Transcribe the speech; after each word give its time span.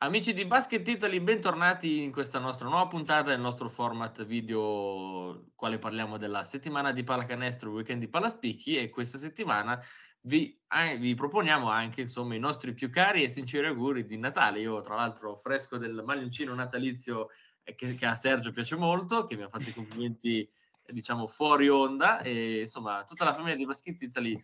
Amici 0.00 0.32
di 0.32 0.44
Basket 0.44 0.86
Italy, 0.86 1.18
bentornati 1.18 2.04
in 2.04 2.12
questa 2.12 2.38
nostra 2.38 2.68
nuova 2.68 2.86
puntata 2.86 3.30
del 3.30 3.40
nostro 3.40 3.68
format 3.68 4.24
video, 4.24 5.50
quale 5.56 5.80
parliamo 5.80 6.18
della 6.18 6.44
settimana 6.44 6.92
di 6.92 7.02
pallacanestro, 7.02 7.72
weekend 7.72 7.98
di 7.98 8.06
Palaspicchi 8.06 8.76
e 8.76 8.90
questa 8.90 9.18
settimana 9.18 9.76
vi, 10.20 10.56
eh, 10.68 10.98
vi, 10.98 11.16
proponiamo 11.16 11.68
anche 11.68 12.02
insomma 12.02 12.36
i 12.36 12.38
nostri 12.38 12.74
più 12.74 12.90
cari 12.90 13.24
e 13.24 13.28
sinceri 13.28 13.66
auguri 13.66 14.06
di 14.06 14.16
Natale. 14.18 14.60
Io 14.60 14.80
tra 14.82 14.94
l'altro 14.94 15.34
fresco 15.34 15.78
del 15.78 16.00
maglioncino 16.06 16.54
natalizio 16.54 17.30
eh, 17.64 17.74
che, 17.74 17.96
che, 17.96 18.06
a 18.06 18.14
Sergio 18.14 18.52
piace 18.52 18.76
molto, 18.76 19.26
che 19.26 19.34
mi 19.34 19.42
ha 19.42 19.48
fatto 19.48 19.68
i 19.68 19.74
complimenti 19.74 20.48
diciamo 20.86 21.26
fuori 21.26 21.68
onda 21.68 22.20
e 22.20 22.60
insomma 22.60 23.02
tutta 23.02 23.24
la 23.24 23.34
famiglia 23.34 23.56
di 23.56 23.66
Basket 23.66 24.00
Italy, 24.00 24.40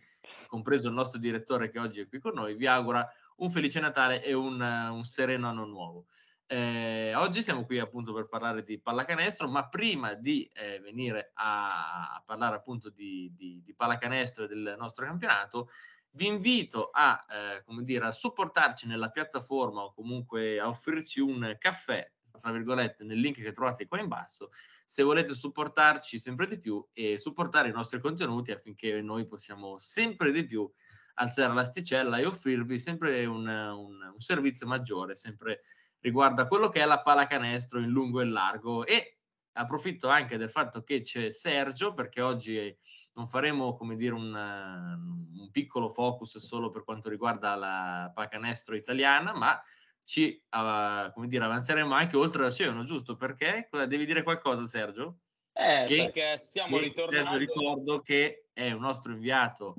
compreso 0.47 0.89
il 0.89 0.93
nostro 0.95 1.17
direttore 1.17 1.69
che 1.69 1.79
oggi 1.79 2.01
è 2.01 2.07
qui 2.09 2.19
con 2.19 2.33
noi, 2.33 2.55
vi 2.55 2.67
augura 2.67 3.09
un 3.37 3.49
felice 3.49 3.79
Natale 3.79 4.23
e 4.23 4.33
un, 4.33 4.59
un 4.61 5.03
sereno 5.03 5.49
anno 5.49 5.65
nuovo. 5.65 6.05
Eh, 6.47 7.15
oggi 7.15 7.41
siamo 7.41 7.65
qui 7.65 7.79
appunto 7.79 8.13
per 8.13 8.27
parlare 8.27 8.63
di 8.63 8.79
pallacanestro, 8.79 9.47
ma 9.47 9.67
prima 9.67 10.13
di 10.13 10.49
eh, 10.53 10.79
venire 10.79 11.31
a, 11.33 12.21
parlare 12.23 12.55
appunto 12.55 12.89
di, 12.91 13.33
di, 13.35 13.63
di, 13.63 13.73
pallacanestro 13.73 14.43
e 14.43 14.47
del 14.47 14.75
nostro 14.77 15.05
campionato, 15.05 15.69
vi 16.11 16.27
invito 16.27 16.89
a, 16.91 17.25
eh, 17.27 17.63
come 17.63 17.83
dire, 17.83 18.05
a 18.05 18.11
supportarci 18.11 18.85
nella 18.87 19.09
piattaforma 19.09 19.81
o 19.81 19.93
comunque 19.93 20.59
a 20.59 20.67
offrirci 20.67 21.19
un 21.19 21.55
caffè, 21.57 22.09
tra 22.39 22.51
virgolette, 22.51 23.03
nel 23.03 23.19
link 23.19 23.41
che 23.41 23.51
trovate 23.51 23.87
qua 23.87 23.99
in 23.99 24.07
basso, 24.07 24.51
se 24.85 25.01
volete 25.01 25.33
supportarci 25.33 26.19
sempre 26.19 26.45
di 26.45 26.59
più 26.59 26.85
e 26.93 27.17
supportare 27.17 27.69
i 27.69 27.73
nostri 27.73 27.99
contenuti 27.99 28.51
affinché 28.51 29.01
noi 29.01 29.25
possiamo 29.25 29.79
sempre 29.79 30.31
di 30.31 30.45
più 30.45 30.71
alzare 31.15 31.53
l'asticella 31.53 32.17
e 32.17 32.25
offrirvi 32.25 32.79
sempre 32.79 33.25
un, 33.25 33.47
un, 33.47 34.11
un 34.13 34.19
servizio 34.19 34.67
maggiore, 34.67 35.15
sempre 35.15 35.61
riguardo 35.99 36.41
a 36.41 36.47
quello 36.47 36.69
che 36.69 36.81
è 36.81 36.85
la 36.85 37.01
pallacanestro 37.01 37.79
in 37.79 37.89
lungo 37.89 38.21
e 38.21 38.25
largo. 38.25 38.85
E 38.85 39.17
approfitto 39.53 40.09
anche 40.09 40.37
del 40.37 40.49
fatto 40.49 40.83
che 40.83 41.01
c'è 41.01 41.31
Sergio, 41.31 41.93
perché 41.93 42.21
oggi 42.21 42.77
non 43.13 43.27
faremo 43.27 43.75
come 43.75 43.95
dire 43.95 44.13
un, 44.13 44.33
un 44.33 45.49
piccolo 45.51 45.89
focus 45.89 46.37
solo 46.37 46.69
per 46.69 46.83
quanto 46.83 47.09
riguarda 47.09 47.55
la 47.55 48.11
pallacanestro 48.13 48.75
italiana, 48.75 49.33
ma 49.33 49.61
ci 50.03 50.43
uh, 50.51 51.11
come 51.13 51.27
dire, 51.27 51.45
avanzeremo 51.45 51.93
anche 51.93 52.17
oltre 52.17 52.43
l'oceano, 52.43 52.83
giusto? 52.83 53.15
Perché 53.15 53.69
devi 53.87 54.05
dire 54.05 54.21
qualcosa, 54.21 54.67
Sergio? 54.67 55.19
Eh, 55.53 55.85
che, 55.87 56.11
perché 56.11 56.37
stiamo 56.37 56.77
che 56.77 56.83
ritornando. 56.83 57.31
Sergio 57.31 57.37
ricordo 57.37 57.99
che 58.01 58.49
è 58.51 58.71
un 58.71 58.81
nostro 58.81 59.13
inviato 59.13 59.75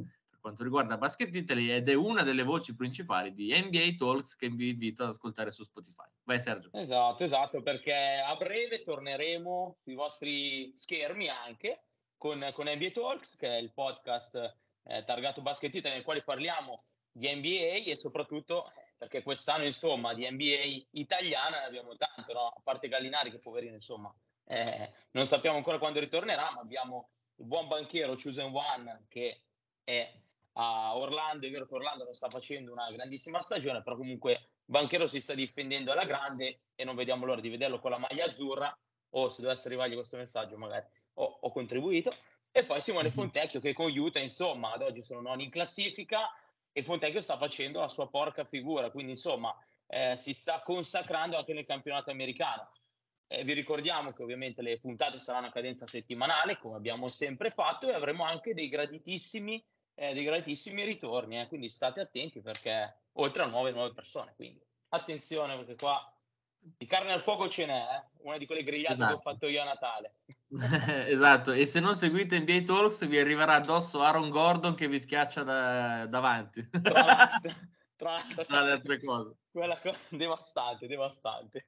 quanto 0.46 0.62
riguarda 0.62 0.96
Basket 0.96 1.34
Italy 1.34 1.70
ed 1.72 1.88
è 1.88 1.94
una 1.94 2.22
delle 2.22 2.44
voci 2.44 2.76
principali 2.76 3.34
di 3.34 3.52
NBA 3.52 3.94
Talks 3.96 4.36
che 4.36 4.48
vi 4.48 4.68
invito 4.68 5.02
ad 5.02 5.08
ascoltare 5.08 5.50
su 5.50 5.64
Spotify. 5.64 6.04
Vai 6.22 6.38
Sergio. 6.38 6.70
Esatto, 6.72 7.24
esatto, 7.24 7.62
perché 7.62 8.22
a 8.24 8.32
breve 8.36 8.82
torneremo 8.82 9.78
sui 9.82 9.94
vostri 9.94 10.70
schermi 10.76 11.28
anche 11.28 11.86
con, 12.16 12.48
con 12.52 12.68
NBA 12.68 12.90
Talks, 12.90 13.34
che 13.34 13.48
è 13.48 13.56
il 13.56 13.72
podcast 13.72 14.36
eh, 14.84 15.02
targato 15.02 15.42
Basket 15.42 15.74
Italy 15.74 15.94
nel 15.94 16.04
quale 16.04 16.22
parliamo 16.22 16.84
di 17.10 17.28
NBA 17.34 17.90
e 17.90 17.96
soprattutto 17.96 18.70
perché 18.96 19.24
quest'anno 19.24 19.64
insomma 19.64 20.14
di 20.14 20.30
NBA 20.30 20.86
italiana 20.92 21.58
ne 21.58 21.64
abbiamo 21.64 21.96
tanto, 21.96 22.32
no? 22.32 22.46
a 22.46 22.60
parte 22.62 22.86
Gallinari 22.86 23.32
che 23.32 23.38
poverino 23.38 23.74
insomma 23.74 24.14
eh, 24.44 24.92
non 25.10 25.26
sappiamo 25.26 25.56
ancora 25.56 25.78
quando 25.78 25.98
ritornerà, 25.98 26.52
ma 26.52 26.60
abbiamo 26.60 27.08
il 27.38 27.46
buon 27.46 27.66
banchiero 27.66 28.14
Chosen 28.14 28.54
One 28.54 29.06
che 29.08 29.40
è 29.82 30.24
a 30.56 30.96
Orlando. 30.96 31.46
È 31.46 31.50
vero 31.50 31.66
che 31.66 31.74
Orlando 31.74 32.04
non 32.04 32.14
sta 32.14 32.28
facendo 32.28 32.72
una 32.72 32.90
grandissima 32.90 33.40
stagione, 33.40 33.82
però 33.82 33.96
comunque 33.96 34.48
Banchero 34.64 35.06
si 35.06 35.20
sta 35.20 35.34
difendendo 35.34 35.92
alla 35.92 36.04
grande 36.04 36.60
e 36.74 36.84
non 36.84 36.96
vediamo 36.96 37.24
l'ora 37.24 37.40
di 37.40 37.48
vederlo 37.48 37.78
con 37.78 37.90
la 37.90 37.98
maglia 37.98 38.26
azzurra. 38.26 38.76
O 39.10 39.28
se 39.28 39.40
dovesse 39.40 39.68
arrivargli 39.68 39.94
questo 39.94 40.16
messaggio, 40.16 40.58
magari 40.58 40.84
ho, 41.14 41.38
ho 41.40 41.50
contribuito. 41.50 42.10
E 42.50 42.64
poi 42.64 42.80
Simone 42.80 43.08
mhm. 43.08 43.14
Fontecchio 43.14 43.60
che 43.60 43.72
con 43.72 43.90
Utah, 43.96 44.18
insomma, 44.18 44.72
ad 44.72 44.82
oggi 44.82 45.02
sono 45.02 45.20
noni 45.20 45.44
in 45.44 45.50
classifica 45.50 46.30
e 46.72 46.82
Fontecchio 46.82 47.20
sta 47.20 47.38
facendo 47.38 47.80
la 47.80 47.88
sua 47.88 48.08
porca 48.08 48.44
figura, 48.44 48.90
quindi 48.90 49.12
insomma 49.12 49.54
eh, 49.86 50.16
si 50.16 50.32
sta 50.32 50.60
consacrando 50.62 51.36
anche 51.36 51.52
nel 51.52 51.64
campionato 51.66 52.10
americano. 52.10 52.70
Eh, 53.28 53.44
vi 53.44 53.54
ricordiamo 53.54 54.10
che 54.12 54.22
ovviamente 54.22 54.62
le 54.62 54.78
puntate 54.78 55.18
saranno 55.18 55.46
a 55.46 55.52
cadenza 55.52 55.86
settimanale, 55.86 56.58
come 56.58 56.76
abbiamo 56.76 57.08
sempre 57.08 57.50
fatto, 57.50 57.88
e 57.88 57.94
avremo 57.94 58.24
anche 58.24 58.54
dei 58.54 58.68
graditissimi 58.68 59.62
eh, 59.96 60.14
dei 60.14 60.24
gratissimi 60.24 60.84
ritorni, 60.84 61.40
eh, 61.40 61.48
quindi 61.48 61.68
state 61.68 62.00
attenti 62.00 62.40
perché 62.40 63.00
oltre 63.12 63.42
a 63.42 63.46
nuove 63.46 63.72
nuove 63.72 63.92
persone, 63.92 64.34
quindi 64.36 64.62
attenzione 64.88 65.56
perché 65.56 65.74
qua 65.74 66.10
di 66.58 66.86
carne 66.86 67.12
al 67.12 67.22
fuoco 67.22 67.48
ce 67.48 67.66
n'è, 67.66 67.80
eh? 67.80 68.04
una 68.22 68.38
di 68.38 68.46
quelle 68.46 68.62
grigliate 68.62 68.94
esatto. 68.94 69.08
che 69.08 69.14
ho 69.14 69.18
esatto. 69.20 69.30
fatto 69.30 69.46
io 69.48 69.62
a 69.62 69.64
Natale. 69.64 70.14
esatto, 71.10 71.52
e 71.52 71.64
se 71.64 71.80
non 71.80 71.94
seguite 71.94 72.38
NBA 72.38 72.62
Talks 72.62 73.06
vi 73.06 73.18
arriverà 73.18 73.54
addosso 73.54 74.02
Aaron 74.02 74.28
Gordon 74.28 74.74
che 74.74 74.88
vi 74.88 75.00
schiaccia 75.00 75.42
da, 75.42 76.06
davanti. 76.06 76.68
Tra, 76.68 77.04
l'altro, 77.04 77.52
tra, 77.96 78.20
tra 78.44 78.62
le 78.62 78.72
altre 78.72 79.00
cose. 79.00 79.36
Quella 79.50 79.78
cosa 79.78 79.98
devastante, 80.10 80.86
devastante. 80.86 81.66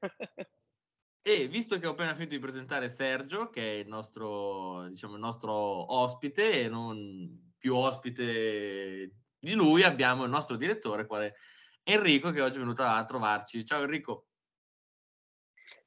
E 1.23 1.49
visto 1.49 1.79
che 1.79 1.87
ho 1.87 1.91
appena 1.93 2.15
finito 2.15 2.35
di 2.35 2.41
presentare 2.41 2.91
Sergio, 2.91 3.51
che 3.51 3.63
è 3.63 3.75
il 3.81 3.89
nostro, 3.89 4.89
diciamo, 4.89 5.15
il 5.15 5.21
nostro 5.21 5.53
ospite 5.95 6.63
e 6.63 6.69
non 6.69 7.48
più 7.59 7.75
ospite 7.75 9.13
di 9.39 9.53
lui 9.53 9.83
abbiamo 9.83 10.25
il 10.25 10.31
nostro 10.31 10.57
direttore, 10.57 11.07
quale 11.07 11.37
Enrico, 11.83 12.31
che 12.31 12.41
oggi 12.41 12.57
è 12.57 12.61
venuto 12.61 12.83
a 12.83 13.05
trovarci. 13.05 13.65
Ciao 13.65 13.83
Enrico. 13.83 14.27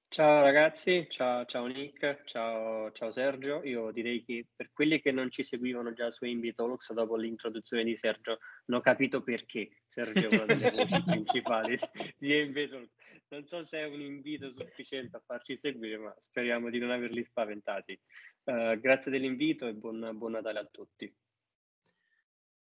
Ciao 0.07 0.41
ragazzi, 0.41 1.07
ciao, 1.09 1.45
ciao 1.45 1.67
Nick, 1.67 2.23
ciao, 2.25 2.91
ciao, 2.91 3.11
Sergio. 3.11 3.63
Io 3.63 3.91
direi 3.91 4.25
che 4.25 4.47
per 4.53 4.69
quelli 4.73 4.99
che 4.99 5.11
non 5.13 5.31
ci 5.31 5.45
seguivano 5.45 5.93
già 5.93 6.11
su 6.11 6.25
Talks 6.53 6.91
dopo 6.91 7.15
l'introduzione 7.15 7.85
di 7.85 7.95
Sergio, 7.95 8.39
non 8.65 8.79
ho 8.79 8.81
capito 8.81 9.23
perché 9.23 9.69
Sergio 9.87 10.27
è 10.27 10.35
una 10.35 10.43
delle 10.43 10.69
voci 10.71 11.01
principali 11.03 11.79
di 12.17 12.33
Talks. 12.33 12.89
Non 13.29 13.47
so 13.47 13.65
se 13.65 13.77
è 13.77 13.85
un 13.85 14.01
invito 14.01 14.51
sufficiente 14.51 15.15
a 15.15 15.23
farci 15.25 15.57
seguire, 15.57 15.97
ma 15.97 16.13
speriamo 16.19 16.69
di 16.69 16.79
non 16.79 16.91
averli 16.91 17.23
spaventati. 17.23 17.97
Uh, 18.43 18.77
grazie 18.81 19.11
dell'invito 19.11 19.65
e 19.65 19.73
buon, 19.73 20.09
buon 20.15 20.31
Natale 20.31 20.59
a 20.59 20.67
tutti. 20.69 21.09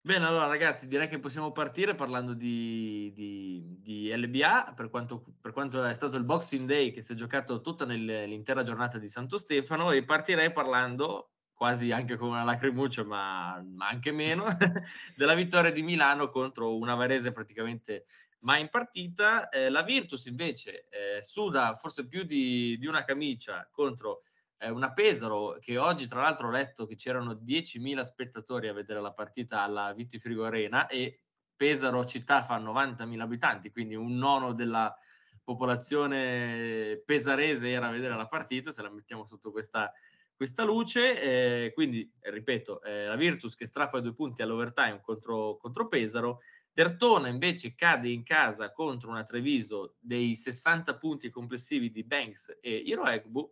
Bene, 0.07 0.25
allora 0.25 0.47
ragazzi, 0.47 0.87
direi 0.87 1.09
che 1.09 1.19
possiamo 1.19 1.51
partire 1.51 1.93
parlando 1.93 2.33
di, 2.33 3.11
di, 3.13 3.77
di 3.81 4.09
LBA, 4.15 4.71
per 4.73 4.89
quanto, 4.89 5.21
per 5.41 5.51
quanto, 5.51 5.83
è 5.83 5.93
stato 5.93 6.15
il 6.15 6.23
Boxing 6.23 6.65
Day 6.65 6.93
che 6.93 7.01
si 7.01 7.11
è 7.11 7.15
giocato 7.15 7.59
tutta 7.59 7.83
l'intera 7.83 8.63
giornata 8.63 8.99
di 8.99 9.09
Santo 9.09 9.37
Stefano 9.37 9.91
e 9.91 10.05
partirei 10.05 10.53
parlando, 10.53 11.31
quasi 11.53 11.91
anche 11.91 12.15
con 12.15 12.29
una 12.29 12.45
lacrimuccia, 12.45 13.03
ma, 13.03 13.61
ma 13.67 13.89
anche 13.89 14.13
meno, 14.13 14.45
della 15.17 15.33
vittoria 15.33 15.73
di 15.73 15.83
Milano 15.83 16.29
contro 16.29 16.77
una 16.77 16.95
Varese 16.95 17.33
praticamente 17.33 18.05
mai 18.43 18.61
in 18.61 18.69
partita. 18.69 19.49
Eh, 19.49 19.69
la 19.69 19.81
Virtus 19.81 20.27
invece 20.27 20.87
eh, 20.89 21.21
suda 21.21 21.75
forse 21.75 22.07
più 22.07 22.23
di, 22.23 22.77
di 22.79 22.87
una 22.87 23.03
camicia 23.03 23.67
contro 23.69 24.21
eh, 24.59 24.69
una 24.69 24.91
Pesaro 24.91 25.57
che 25.59 25.77
oggi 25.77 26.07
tra 26.07 26.21
l'altro 26.21 26.47
ho 26.47 26.51
letto 26.51 26.85
che 26.85 26.95
c'erano 26.95 27.33
10.000 27.33 28.01
spettatori 28.01 28.67
a 28.67 28.73
vedere 28.73 29.01
la 29.01 29.13
partita 29.13 29.61
alla 29.61 29.93
Vittifrigo 29.93 30.45
Arena 30.45 30.87
e 30.87 31.21
Pesaro 31.55 32.05
città 32.05 32.43
fa 32.43 32.59
90.000 32.59 33.19
abitanti, 33.19 33.71
quindi 33.71 33.95
un 33.95 34.15
nono 34.15 34.53
della 34.53 34.95
popolazione 35.43 37.01
pesarese 37.05 37.69
era 37.69 37.87
a 37.87 37.91
vedere 37.91 38.15
la 38.15 38.27
partita, 38.27 38.71
se 38.71 38.81
la 38.81 38.91
mettiamo 38.91 39.25
sotto 39.25 39.49
questa, 39.49 39.91
questa 40.35 40.63
luce. 40.63 41.19
Eh, 41.65 41.73
quindi, 41.73 42.11
ripeto, 42.19 42.81
eh, 42.83 43.05
la 43.05 43.15
Virtus 43.15 43.55
che 43.55 43.65
strappa 43.65 44.01
due 44.01 44.13
punti 44.13 44.41
all'overtime 44.41 44.99
contro, 45.01 45.55
contro 45.57 45.87
Pesaro. 45.87 46.41
Dertona 46.69 47.29
invece 47.29 47.73
cade 47.73 48.09
in 48.09 48.23
casa 48.23 48.71
contro 48.71 49.09
una 49.09 49.23
Treviso 49.23 49.95
dei 49.99 50.35
60 50.35 50.97
punti 50.97 51.29
complessivi 51.29 51.89
di 51.89 52.03
Banks 52.03 52.57
e 52.61 52.75
Iroegbu 52.75 53.51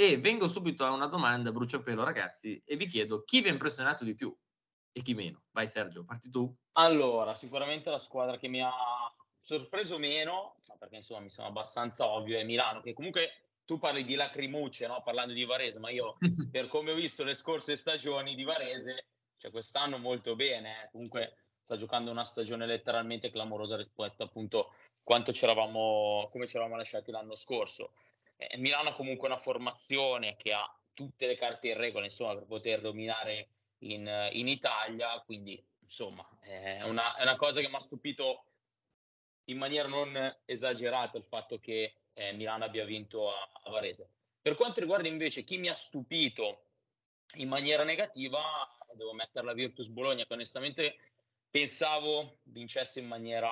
e 0.00 0.16
vengo 0.16 0.48
subito 0.48 0.82
a 0.86 0.92
una 0.92 1.08
domanda, 1.08 1.52
bruciapelo 1.52 2.02
ragazzi, 2.02 2.62
e 2.64 2.76
vi 2.76 2.86
chiedo 2.86 3.22
chi 3.22 3.42
vi 3.42 3.48
ha 3.48 3.52
impressionato 3.52 4.02
di 4.02 4.14
più 4.14 4.34
e 4.92 5.02
chi 5.02 5.12
meno? 5.12 5.42
Vai 5.50 5.68
Sergio, 5.68 6.06
parti 6.06 6.30
tu. 6.30 6.50
Allora, 6.78 7.34
sicuramente 7.34 7.90
la 7.90 7.98
squadra 7.98 8.38
che 8.38 8.48
mi 8.48 8.62
ha 8.62 8.72
sorpreso 9.42 9.98
meno, 9.98 10.56
perché 10.78 10.96
insomma 10.96 11.20
mi 11.20 11.28
sembra 11.28 11.52
abbastanza 11.52 12.08
ovvio, 12.08 12.38
è 12.38 12.44
Milano, 12.44 12.80
che 12.80 12.94
comunque 12.94 13.30
tu 13.66 13.78
parli 13.78 14.06
di 14.06 14.14
lacrimucce, 14.14 14.86
no? 14.86 15.02
parlando 15.02 15.34
di 15.34 15.44
Varese, 15.44 15.78
ma 15.78 15.90
io 15.90 16.16
per 16.50 16.68
come 16.68 16.92
ho 16.92 16.94
visto 16.94 17.22
le 17.22 17.34
scorse 17.34 17.76
stagioni 17.76 18.34
di 18.34 18.44
Varese, 18.44 19.08
cioè 19.36 19.50
quest'anno 19.50 19.98
molto 19.98 20.34
bene, 20.34 20.84
eh? 20.84 20.88
comunque 20.92 21.34
sta 21.60 21.76
giocando 21.76 22.10
una 22.10 22.24
stagione 22.24 22.64
letteralmente 22.64 23.28
clamorosa 23.28 23.76
rispetto 23.76 24.22
appunto 24.22 24.72
quanto 25.02 25.30
c'eravamo, 25.30 26.30
come 26.32 26.46
ci 26.46 26.56
eravamo 26.56 26.78
lasciati 26.78 27.10
l'anno 27.10 27.34
scorso. 27.34 27.92
Eh, 28.40 28.56
Milano 28.56 28.88
ha 28.88 28.94
comunque 28.94 29.28
una 29.28 29.36
formazione 29.36 30.34
che 30.36 30.52
ha 30.52 30.74
tutte 30.94 31.26
le 31.26 31.36
carte 31.36 31.68
in 31.68 31.76
regola 31.76 32.06
insomma, 32.06 32.34
per 32.34 32.46
poter 32.46 32.80
dominare 32.80 33.48
in, 33.80 34.28
in 34.32 34.48
Italia, 34.48 35.20
quindi 35.20 35.62
insomma 35.80 36.26
è 36.40 36.82
una, 36.84 37.16
è 37.16 37.22
una 37.22 37.36
cosa 37.36 37.60
che 37.60 37.68
mi 37.68 37.74
ha 37.74 37.80
stupito 37.80 38.44
in 39.44 39.58
maniera 39.58 39.88
non 39.88 40.38
esagerata 40.46 41.18
il 41.18 41.24
fatto 41.24 41.58
che 41.58 41.96
eh, 42.14 42.32
Milano 42.32 42.64
abbia 42.64 42.84
vinto 42.86 43.30
a, 43.30 43.50
a 43.64 43.70
Varese. 43.70 44.08
Per 44.40 44.54
quanto 44.54 44.80
riguarda 44.80 45.06
invece 45.06 45.44
chi 45.44 45.58
mi 45.58 45.68
ha 45.68 45.74
stupito 45.74 46.64
in 47.34 47.48
maniera 47.48 47.84
negativa, 47.84 48.42
devo 48.94 49.12
mettere 49.12 49.44
la 49.44 49.52
Virtus 49.52 49.88
Bologna, 49.88 50.24
che 50.24 50.32
onestamente 50.32 50.96
pensavo 51.50 52.38
vincesse 52.44 53.00
in 53.00 53.06
maniera 53.06 53.50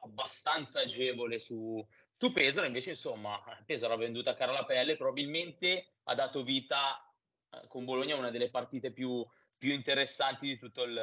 abbastanza 0.00 0.80
agevole 0.80 1.38
su, 1.38 1.86
su 2.24 2.32
Pesaro, 2.32 2.66
invece 2.66 2.90
insomma 2.90 3.38
Pesaro 3.66 3.92
ha 3.92 3.98
venduto 3.98 4.30
a 4.30 4.34
cara 4.34 4.52
la 4.52 4.64
pelle, 4.64 4.96
probabilmente 4.96 5.88
ha 6.04 6.14
dato 6.14 6.42
vita 6.42 7.06
eh, 7.50 7.66
con 7.68 7.84
Bologna 7.84 8.14
a 8.14 8.18
una 8.18 8.30
delle 8.30 8.48
partite 8.48 8.92
più, 8.92 9.22
più 9.58 9.72
interessanti 9.72 10.46
di 10.46 10.58
tutto 10.58 10.84
il, 10.84 10.98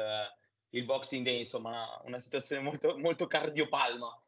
il 0.70 0.84
Boxing 0.84 1.24
Day, 1.24 1.38
insomma 1.38 2.00
una 2.04 2.18
situazione 2.18 2.60
molto, 2.60 2.98
molto 2.98 3.28
cardiopalma. 3.28 4.20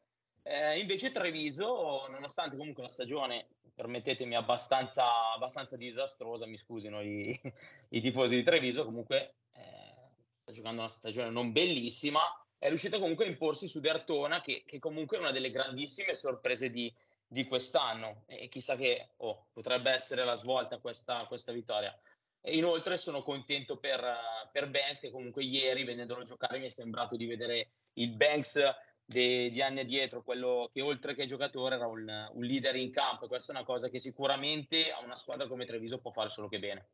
Eh, 0.45 0.79
invece 0.79 1.11
Treviso, 1.11 2.07
nonostante 2.09 2.57
comunque 2.57 2.85
la 2.85 2.91
stagione, 2.91 3.49
permettetemi, 3.75 4.37
abbastanza, 4.37 5.33
abbastanza 5.33 5.77
disastrosa, 5.77 6.47
mi 6.47 6.57
scusino 6.57 7.03
i, 7.03 7.37
i 7.91 8.01
tifosi 8.01 8.37
di 8.37 8.45
Treviso, 8.45 8.85
comunque 8.85 9.35
eh, 9.53 10.13
sta 10.43 10.53
giocando 10.53 10.83
una 10.83 10.89
stagione 10.89 11.31
non 11.31 11.51
bellissima, 11.51 12.21
è 12.65 12.69
riuscita 12.69 12.99
comunque 12.99 13.27
a 13.27 13.29
imporsi 13.29 13.69
su 13.69 13.79
Dertona, 13.79 14.41
che, 14.41 14.63
che 14.65 14.79
comunque 14.79 15.19
è 15.19 15.21
una 15.21 15.33
delle 15.33 15.51
grandissime 15.51 16.15
sorprese 16.15 16.71
di, 16.71 16.91
di 17.27 17.45
quest'anno 17.45 18.23
e 18.25 18.49
chissà 18.49 18.75
che 18.75 19.11
oh, 19.19 19.49
potrebbe 19.53 19.91
essere 19.91 20.25
la 20.25 20.35
svolta 20.35 20.79
questa, 20.79 21.27
questa 21.27 21.53
vittoria. 21.53 21.95
E 22.41 22.57
inoltre 22.57 22.97
sono 22.97 23.23
contento 23.23 23.77
per, 23.77 24.03
per 24.51 24.71
Banks 24.71 25.01
che 25.01 25.11
comunque 25.11 25.45
ieri 25.45 25.85
vedendolo 25.85 26.23
giocare 26.23 26.59
mi 26.59 26.65
è 26.65 26.71
sembrato 26.71 27.17
di 27.17 27.27
vedere 27.27 27.69
il 27.95 28.17
Banks 28.17 28.59
de, 29.05 29.51
di 29.51 29.61
anni 29.61 29.81
addietro, 29.81 30.23
quello 30.23 30.71
che 30.73 30.81
oltre 30.81 31.15
che 31.15 31.27
giocatore 31.27 31.75
era 31.75 31.87
un, 31.87 32.31
un 32.33 32.45
leader 32.45 32.77
in 32.77 32.91
campo. 32.91 33.29
Questa 33.29 33.53
è 33.53 33.57
una 33.57 33.67
cosa 33.67 33.91
che 33.91 33.99
sicuramente 33.99 34.91
a 34.91 35.05
una 35.05 35.17
squadra 35.17 35.47
come 35.49 35.67
Treviso 35.67 36.01
può 36.01 36.13
fare 36.13 36.31
solo 36.31 36.49
che 36.49 36.59
bene. 36.59 36.89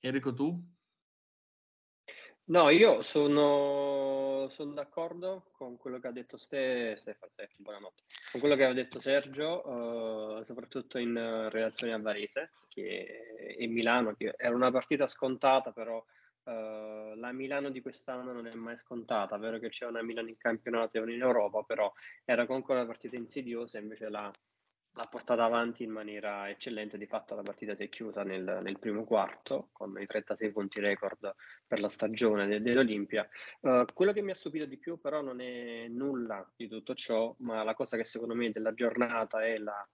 Enrico, 0.00 0.34
tu? 0.34 0.76
No, 2.48 2.70
io 2.70 3.02
sono, 3.02 4.48
sono 4.48 4.72
d'accordo 4.72 5.50
con 5.52 5.76
quello 5.76 5.98
che 6.00 6.06
ha 6.06 6.12
detto 6.12 6.38
Ste, 6.38 6.96
Stefano, 6.96 7.30
buonanotte, 7.56 8.04
con 8.32 8.40
quello 8.40 8.56
che 8.56 8.64
ha 8.64 8.72
detto 8.72 8.98
Sergio, 9.00 9.68
uh, 9.68 10.42
soprattutto 10.44 10.96
in 10.96 11.12
relazione 11.50 11.92
a 11.92 11.98
Varese 11.98 12.52
e 12.74 13.66
Milano, 13.68 14.14
che 14.14 14.32
era 14.34 14.54
una 14.54 14.70
partita 14.70 15.06
scontata, 15.06 15.72
però 15.72 15.98
uh, 15.98 17.14
la 17.16 17.32
Milano 17.32 17.68
di 17.68 17.82
quest'anno 17.82 18.32
non 18.32 18.46
è 18.46 18.54
mai 18.54 18.78
scontata, 18.78 19.36
è 19.36 19.38
vero 19.38 19.58
che 19.58 19.68
c'è 19.68 19.84
una 19.84 20.02
Milano 20.02 20.28
in 20.28 20.38
campionato 20.38 20.96
e 20.96 21.00
una 21.00 21.12
in 21.12 21.20
Europa, 21.20 21.62
però 21.64 21.92
era 22.24 22.46
comunque 22.46 22.72
una 22.72 22.86
partita 22.86 23.16
insidiosa, 23.16 23.78
invece 23.78 24.08
la, 24.08 24.30
l'ha 24.98 25.06
portata 25.08 25.44
avanti 25.44 25.84
in 25.84 25.90
maniera 25.90 26.50
eccellente, 26.50 26.98
di 26.98 27.06
fatto 27.06 27.36
la 27.36 27.42
partita 27.42 27.76
si 27.76 27.84
è 27.84 27.88
chiusa 27.88 28.24
nel, 28.24 28.58
nel 28.62 28.80
primo 28.80 29.04
quarto 29.04 29.68
con 29.70 29.96
i 30.00 30.06
36 30.06 30.50
punti 30.50 30.80
record 30.80 31.36
per 31.64 31.78
la 31.78 31.88
stagione 31.88 32.48
de, 32.48 32.60
dell'Olimpia. 32.60 33.28
Uh, 33.60 33.84
quello 33.94 34.12
che 34.12 34.22
mi 34.22 34.32
ha 34.32 34.34
stupito 34.34 34.66
di 34.66 34.76
più 34.76 34.98
però 34.98 35.22
non 35.22 35.40
è 35.40 35.86
nulla 35.86 36.44
di 36.56 36.66
tutto 36.66 36.94
ciò, 36.94 37.32
ma 37.38 37.62
la 37.62 37.74
cosa 37.74 37.96
che 37.96 38.02
secondo 38.02 38.34
me 38.34 38.50
della 38.50 38.74
giornata 38.74 39.44
è 39.44 39.56
la, 39.58 39.88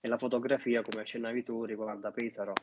è 0.00 0.08
la 0.08 0.16
fotografia, 0.16 0.80
come 0.80 1.02
accennavi 1.02 1.42
tu, 1.42 1.64
riguarda 1.64 2.10
Pesaro. 2.10 2.54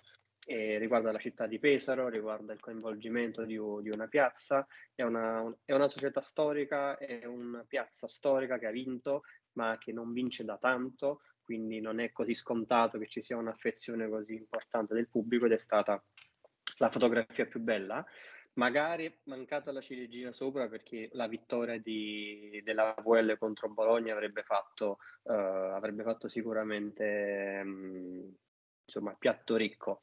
E 0.46 0.78
riguarda 0.78 1.12
la 1.12 1.20
città 1.20 1.46
di 1.46 1.60
Pesaro, 1.60 2.10
riguarda 2.10 2.54
il 2.54 2.60
coinvolgimento 2.60 3.46
di, 3.46 3.54
di 3.54 3.90
una 3.94 4.08
piazza, 4.08 4.68
è 4.96 5.04
una, 5.04 5.56
è 5.64 5.74
una, 5.74 5.88
società 5.88 6.22
storica, 6.22 6.98
è 6.98 7.24
una 7.26 7.64
piazza 7.66 8.08
storica 8.08 8.58
che 8.58 8.66
ha 8.66 8.72
vinto, 8.72 9.22
ma 9.54 9.78
che 9.78 9.94
non 9.94 10.12
vince 10.12 10.44
da 10.44 10.58
tanto, 10.58 11.22
quindi 11.44 11.80
non 11.82 12.00
è 12.00 12.12
così 12.12 12.34
scontato 12.34 12.98
che 12.98 13.08
ci 13.08 13.22
sia 13.22 13.38
un'affezione 13.38 14.10
così 14.10 14.34
importante 14.34 14.94
del 14.94 15.10
pubblico 15.10 15.46
ed 15.46 15.54
è 15.54 15.58
stata 15.58 16.04
la 16.78 16.90
fotografia 16.90 17.46
più 17.46 17.60
bella. 17.60 18.04
Magari 18.56 19.12
mancata 19.24 19.72
la 19.72 19.82
ciliegina 19.82 20.32
sopra 20.32 20.68
perché 20.68 21.10
la 21.14 21.28
vittoria 21.28 21.80
di, 21.80 22.62
della 22.64 22.94
VL 23.04 23.38
contro 23.40 23.70
Bologna 23.70 24.14
avrebbe 24.14 24.44
fatto, 24.44 25.00
uh, 25.24 25.32
avrebbe 25.32 26.04
fatto 26.04 26.28
sicuramente 26.28 27.62
um, 27.64 28.32
insomma, 28.86 29.16
piatto 29.16 29.56
ricco. 29.56 30.02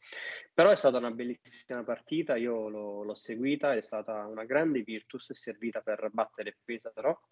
Però 0.53 0.71
è 0.71 0.77
stata 0.77 0.99
una 0.99 1.13
bellissima 1.13 1.85
partita, 1.85 2.37
io 2.37 2.69
l'ho, 2.69 3.05
l'ho 3.05 3.15
seguita, 3.15 3.75
è 3.75 3.81
stata 3.81 4.27
una 4.27 4.45
grande 4.45 4.83
virtus, 4.83 5.31
è 5.31 5.35
servita 5.35 5.81
per 5.81 6.09
battere 6.13 6.59
Pesaro. 6.65 7.29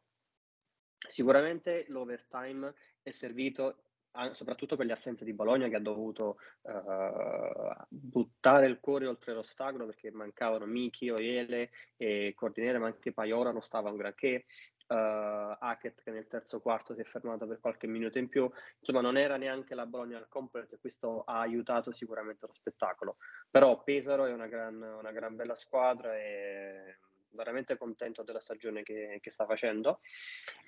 Sicuramente 1.08 1.86
l'overtime 1.88 2.74
è 3.02 3.10
servito 3.10 3.87
soprattutto 4.32 4.76
per 4.76 4.86
le 4.86 4.92
assenze 4.92 5.24
di 5.24 5.32
Bologna 5.32 5.68
che 5.68 5.76
ha 5.76 5.80
dovuto 5.80 6.38
uh, 6.62 7.72
buttare 7.88 8.66
il 8.66 8.80
cuore 8.80 9.06
oltre 9.06 9.34
l'ostacolo 9.34 9.86
perché 9.86 10.10
mancavano 10.10 10.66
Michi, 10.66 11.10
Oele 11.10 11.70
e 11.96 12.32
Cordinere, 12.34 12.78
ma 12.78 12.86
anche 12.86 13.12
Paiora 13.12 13.52
non 13.52 13.62
stava 13.62 13.90
un 13.90 13.96
granché. 13.96 14.46
Uh, 14.88 15.54
Hackett 15.58 16.02
che 16.02 16.10
nel 16.10 16.26
terzo 16.26 16.60
quarto 16.60 16.94
si 16.94 17.02
è 17.02 17.04
fermato 17.04 17.46
per 17.46 17.60
qualche 17.60 17.86
minuto 17.86 18.16
in 18.16 18.30
più, 18.30 18.50
insomma 18.78 19.02
non 19.02 19.18
era 19.18 19.36
neanche 19.36 19.74
la 19.74 19.84
Bologna 19.84 20.16
al 20.16 20.28
completo 20.28 20.76
e 20.76 20.78
questo 20.78 21.24
ha 21.24 21.40
aiutato 21.40 21.92
sicuramente 21.92 22.46
lo 22.46 22.54
spettacolo, 22.54 23.18
però 23.50 23.82
Pesaro 23.82 24.24
è 24.24 24.32
una 24.32 24.46
gran, 24.46 24.80
una 24.80 25.12
gran 25.12 25.36
bella 25.36 25.56
squadra 25.56 26.16
e 26.16 27.00
veramente 27.30 27.76
contento 27.76 28.22
della 28.22 28.40
stagione 28.40 28.82
che, 28.82 29.18
che 29.20 29.30
sta 29.30 29.46
facendo. 29.46 30.00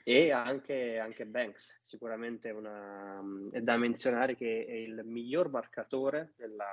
E 0.05 0.31
anche, 0.31 0.99
anche 0.99 1.27
Banks 1.27 1.79
sicuramente 1.83 2.51
una, 2.51 3.21
è 3.53 3.61
da 3.61 3.77
menzionare 3.77 4.37
che 4.37 4.65
è 4.67 4.73
il 4.73 5.03
miglior 5.05 5.51
marcatore 5.51 6.33
della, 6.37 6.67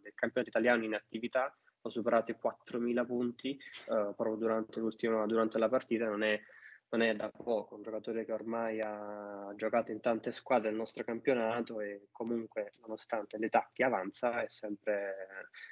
del 0.00 0.14
campionato 0.14 0.50
italiano 0.50 0.84
in 0.84 0.94
attività. 0.94 1.56
Ho 1.82 1.88
superato 1.88 2.30
i 2.30 2.36
4.000 2.42 3.06
punti 3.06 3.58
uh, 3.86 4.14
proprio 4.14 4.36
durante, 4.36 4.80
durante 4.80 5.58
la 5.58 5.68
partita. 5.68 6.06
Non 6.06 6.22
è, 6.22 6.38
non 6.90 7.02
è 7.02 7.14
da 7.14 7.30
poco, 7.30 7.76
un 7.76 7.82
giocatore 7.82 8.24
che 8.24 8.32
ormai 8.32 8.80
ha 8.80 9.52
giocato 9.56 9.90
in 9.90 10.00
tante 10.00 10.30
squadre 10.30 10.68
del 10.68 10.78
nostro 10.78 11.04
campionato 11.04 11.80
e 11.80 12.08
comunque 12.10 12.74
nonostante 12.80 13.38
l'età 13.38 13.70
che 13.72 13.84
avanza 13.84 14.46
sempre, 14.48 15.28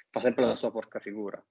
fa 0.09 0.19
sempre 0.19 0.45
la 0.45 0.55
sua 0.55 0.71
porca 0.71 0.99
figura. 0.99 1.43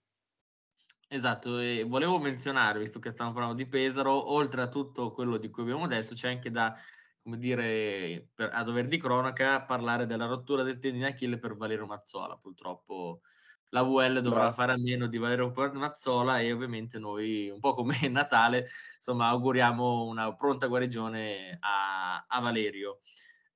Esatto, 1.10 1.58
e 1.58 1.84
volevo 1.84 2.18
menzionare, 2.18 2.78
visto 2.78 2.98
che 2.98 3.10
stiamo 3.10 3.32
parlando 3.32 3.56
di 3.56 3.66
Pesaro, 3.66 4.30
oltre 4.30 4.60
a 4.60 4.68
tutto 4.68 5.10
quello 5.12 5.38
di 5.38 5.48
cui 5.48 5.62
abbiamo 5.62 5.86
detto, 5.86 6.12
c'è 6.12 6.28
anche 6.28 6.50
da, 6.50 6.76
come 7.22 7.38
dire, 7.38 8.28
per, 8.34 8.50
a 8.52 8.62
dover 8.62 8.88
di 8.88 8.98
cronaca, 8.98 9.62
parlare 9.62 10.04
della 10.04 10.26
rottura 10.26 10.62
del 10.62 10.78
tendine 10.78 11.06
Achille 11.06 11.38
per 11.38 11.56
Valerio 11.56 11.86
Mazzola. 11.86 12.36
Purtroppo 12.36 13.22
la 13.70 13.82
VL 13.82 14.20
dovrà 14.20 14.40
Bravo. 14.40 14.54
fare 14.54 14.72
a 14.72 14.76
meno 14.76 15.06
di 15.06 15.16
Valerio 15.16 15.50
Mazzola 15.72 16.40
e 16.40 16.52
ovviamente 16.52 16.98
noi, 16.98 17.48
un 17.48 17.58
po' 17.58 17.72
come 17.72 17.96
Natale, 18.10 18.66
insomma, 18.96 19.28
auguriamo 19.28 20.04
una 20.04 20.36
pronta 20.36 20.66
guarigione 20.66 21.56
a, 21.58 22.26
a 22.28 22.40
Valerio. 22.40 23.00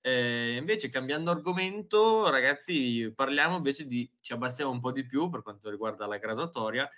Eh, 0.00 0.56
invece, 0.56 0.88
cambiando 0.88 1.30
argomento, 1.30 2.30
ragazzi, 2.30 3.12
parliamo 3.14 3.56
invece 3.56 3.84
di, 3.86 4.10
ci 4.20 4.32
abbassiamo 4.32 4.70
un 4.70 4.80
po' 4.80 4.90
di 4.90 5.04
più 5.04 5.28
per 5.28 5.42
quanto 5.42 5.68
riguarda 5.68 6.06
la 6.06 6.16
graduatoria 6.16 6.88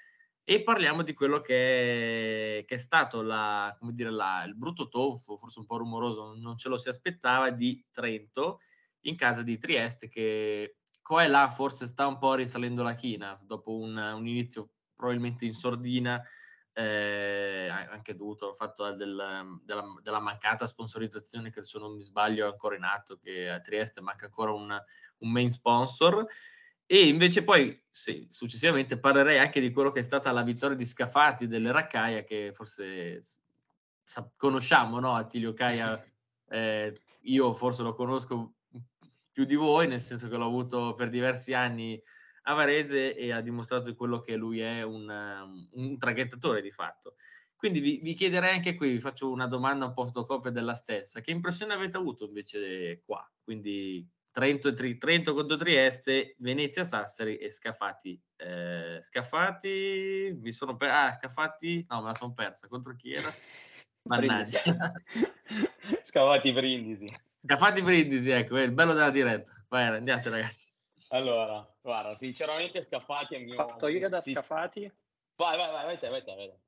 e 0.45 0.63
parliamo 0.63 1.03
di 1.03 1.15
quello 1.15 1.41
che 1.41 2.59
è, 2.59 2.65
che 2.67 2.75
è 2.75 2.79
stato 2.79 3.23
la, 3.23 3.77
dire, 3.81 4.11
la, 4.11 4.45
il 4.45 4.55
brutto 4.55 4.89
toffo, 4.89 5.39
forse 5.39 5.59
un 5.59 5.67
po' 5.67 5.79
rumoroso, 5.79 6.35
non 6.35 6.59
ce 6.59 6.69
lo 6.69 6.77
si 6.77 6.91
aspettava, 6.91 7.51
di 7.51 7.83
Trento 7.91 8.61
in 9.07 9.17
casa 9.17 9.43
di 9.43 9.59
Trieste 9.59 10.09
che 10.09 10.77
qua 11.03 11.25
e 11.25 11.29
là 11.29 11.49
forse 11.49 11.87
sta 11.87 12.07
un 12.07 12.19
po' 12.19 12.35
risalendo 12.35 12.83
la 12.83 12.95
china 12.95 13.39
dopo 13.43 13.77
un, 13.77 13.97
un 13.97 14.27
inizio 14.27 14.71
probabilmente 14.95 15.45
in 15.45 15.53
sordina, 15.53 16.23
eh, 16.73 17.69
anche 17.69 18.15
dovuto 18.15 18.49
al 18.49 18.55
fatto 18.55 18.85
del, 18.93 19.61
della, 19.63 19.85
della, 20.03 20.21
mancata 20.21 20.67
sponsorizzazione 20.67 21.51
che 21.51 21.63
se 21.63 21.79
non 21.79 21.95
mi 21.95 22.03
sbaglio 22.03 22.47
è 22.47 22.51
ancora 22.51 22.77
in 22.77 22.85
atto, 22.85 23.17
che 23.17 23.49
a 23.49 23.61
Trieste 23.61 24.01
manca 24.01 24.27
ancora 24.27 24.53
un, 24.53 24.77
un 25.19 25.31
main 25.31 25.51
sponsor. 25.51 26.25
E 26.87 27.09
invece 27.09 27.45
poi, 27.45 27.83
sì, 27.89 28.27
successivamente 28.29 28.99
parlerei 28.99 29.39
anche 29.39 29.61
di 29.61 29.73
quello 29.73 29.91
che 29.91 30.01
è 30.01 30.03
stata 30.03 30.31
la 30.33 30.43
vittoria 30.43 30.77
di 30.77 30.85
Scafati 30.85 31.47
delle 31.47 31.73
Raccaia, 31.73 32.25
che 32.25 32.53
forse 32.53 33.21
sa- 34.03 34.31
conosciamo, 34.37 35.01
no? 35.01 35.15
Attilio 35.15 35.55
Caia, 35.55 36.03
eh, 36.51 37.01
io 37.23 37.55
forse 37.55 37.83
lo 37.83 37.95
conosco 37.95 38.57
più 39.33 39.45
di 39.45 39.55
voi, 39.55 39.89
nel 39.89 40.01
senso 40.01 40.29
che 40.29 40.37
l'ho 40.37 40.47
avuto 40.47 40.95
per 40.95 41.09
diversi 41.09 41.55
anni 41.55 42.01
a 42.43 42.55
Varese 42.55 43.17
e 43.17 43.33
ha 43.33 43.41
dimostrato 43.41 43.95
quello 43.95 44.21
che 44.21 44.37
lui 44.37 44.61
è 44.61 44.83
un, 44.83 45.67
un 45.73 45.99
traghettatore 45.99 46.61
di 46.61 46.71
fatto. 46.71 47.17
Quindi 47.57 47.81
vi, 47.81 48.01
vi, 48.03 48.13
chiederei 48.13 48.55
anche 48.55 48.75
qui, 48.75 48.91
vi 48.91 49.01
faccio 49.01 49.31
una 49.31 49.47
domanda 49.47 49.87
un 49.87 49.95
po' 49.95 50.05
fotocopia 50.05 50.51
della 50.51 50.75
stessa, 50.75 51.23
che 51.23 51.31
impressione 51.31 51.73
avete 51.73 51.97
avuto 51.97 52.27
invece 52.27 53.03
qua? 53.07 53.27
Quindi 53.43 54.07
Trento, 54.35 54.73
Tri- 54.73 54.99
Trento 54.99 55.33
contro 55.33 55.55
Trieste, 55.55 56.35
Venezia, 56.39 56.83
Sassari 56.83 57.37
e 57.37 57.51
Scafati. 57.51 58.21
Eh, 58.35 58.99
Scafati, 59.01 60.37
mi 60.43 60.51
sono 60.51 60.77
perso. 60.77 60.97
Ah, 60.97 61.13
Scafati, 61.13 61.87
no, 61.89 62.01
me 62.01 62.07
la 62.09 62.15
sono 62.15 62.33
persa. 62.33 62.67
Contro 62.67 62.97
chi 62.97 63.13
era? 63.13 63.33
Mannaggia. 64.11 64.93
Scavati 66.03 66.53
Brindisi. 66.53 67.17
Scavati 67.39 67.81
Brindisi, 67.81 68.31
ecco, 68.31 68.57
è 68.57 68.63
il 68.63 68.73
bello 68.73 68.93
della 68.93 69.11
diretta. 69.11 69.53
Vai, 69.69 69.87
andiamo 69.87 70.23
ragazzi. 70.25 70.73
Allora, 71.11 71.65
guarda, 71.81 72.17
sinceramente 72.17 72.83
Scafati 72.83 73.37
è 73.37 73.39
il 73.39 73.45
mio... 73.45 73.55
Fatto 73.55 73.87
io 73.87 74.09
da 74.09 74.21
Scafati? 74.21 74.93
Vai, 75.37 75.57
vai, 75.57 75.71
vai, 75.71 75.85
vai 75.85 75.99
te, 76.01 76.09
vai 76.09 76.25
te, 76.25 76.35
vai 76.35 76.49
te. 76.49 76.59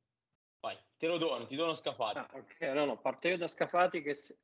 Vai, 0.61 0.79
te 0.97 1.07
lo 1.09 1.19
dono, 1.19 1.45
ti 1.47 1.57
dono 1.57 1.75
Scafati. 1.75 2.19
Ah, 2.19 2.29
ok, 2.31 2.61
no, 2.75 2.85
no, 2.85 2.97
parto 2.97 3.27
io 3.27 3.37
da 3.37 3.49
Scafati 3.49 4.03
che... 4.03 4.15
Se... 4.15 4.37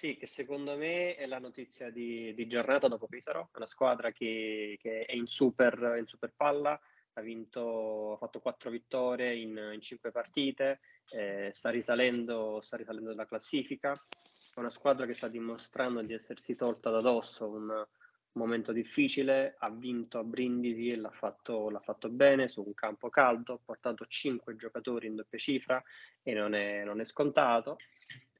Sì, 0.00 0.16
che 0.16 0.26
secondo 0.26 0.78
me 0.78 1.14
è 1.14 1.26
la 1.26 1.38
notizia 1.38 1.90
di, 1.90 2.32
di 2.32 2.46
giornata 2.46 2.88
dopo 2.88 3.06
Pesaro, 3.06 3.50
una 3.54 3.66
squadra 3.66 4.12
che, 4.12 4.78
che 4.80 5.04
è 5.04 5.12
in 5.12 5.26
super, 5.26 5.96
in 5.98 6.06
super 6.06 6.32
palla, 6.34 6.80
ha 7.12 7.20
vinto, 7.20 8.14
ha 8.14 8.16
fatto 8.16 8.40
quattro 8.40 8.70
vittorie 8.70 9.34
in, 9.34 9.72
in 9.74 9.80
cinque 9.82 10.10
partite, 10.10 10.80
eh, 11.10 11.50
sta, 11.52 11.68
risalendo, 11.68 12.62
sta 12.62 12.78
risalendo 12.78 13.12
la 13.12 13.26
classifica, 13.26 13.92
è 13.92 14.58
una 14.58 14.70
squadra 14.70 15.04
che 15.04 15.12
sta 15.12 15.28
dimostrando 15.28 16.00
di 16.00 16.14
essersi 16.14 16.56
tolta 16.56 16.88
da 16.88 17.02
dosso 17.02 17.50
un 17.50 17.86
momento 18.32 18.72
difficile, 18.72 19.54
ha 19.58 19.68
vinto 19.68 20.18
a 20.18 20.24
Brindisi 20.24 20.90
e 20.90 20.96
l'ha 20.96 21.10
fatto, 21.10 21.68
l'ha 21.68 21.80
fatto 21.80 22.08
bene 22.08 22.48
su 22.48 22.62
un 22.64 22.72
campo 22.72 23.10
caldo, 23.10 23.52
ha 23.52 23.60
portato 23.62 24.06
cinque 24.06 24.56
giocatori 24.56 25.08
in 25.08 25.16
doppia 25.16 25.38
cifra 25.38 25.84
e 26.22 26.32
non 26.32 26.54
è, 26.54 26.84
non 26.84 27.00
è 27.00 27.04
scontato. 27.04 27.76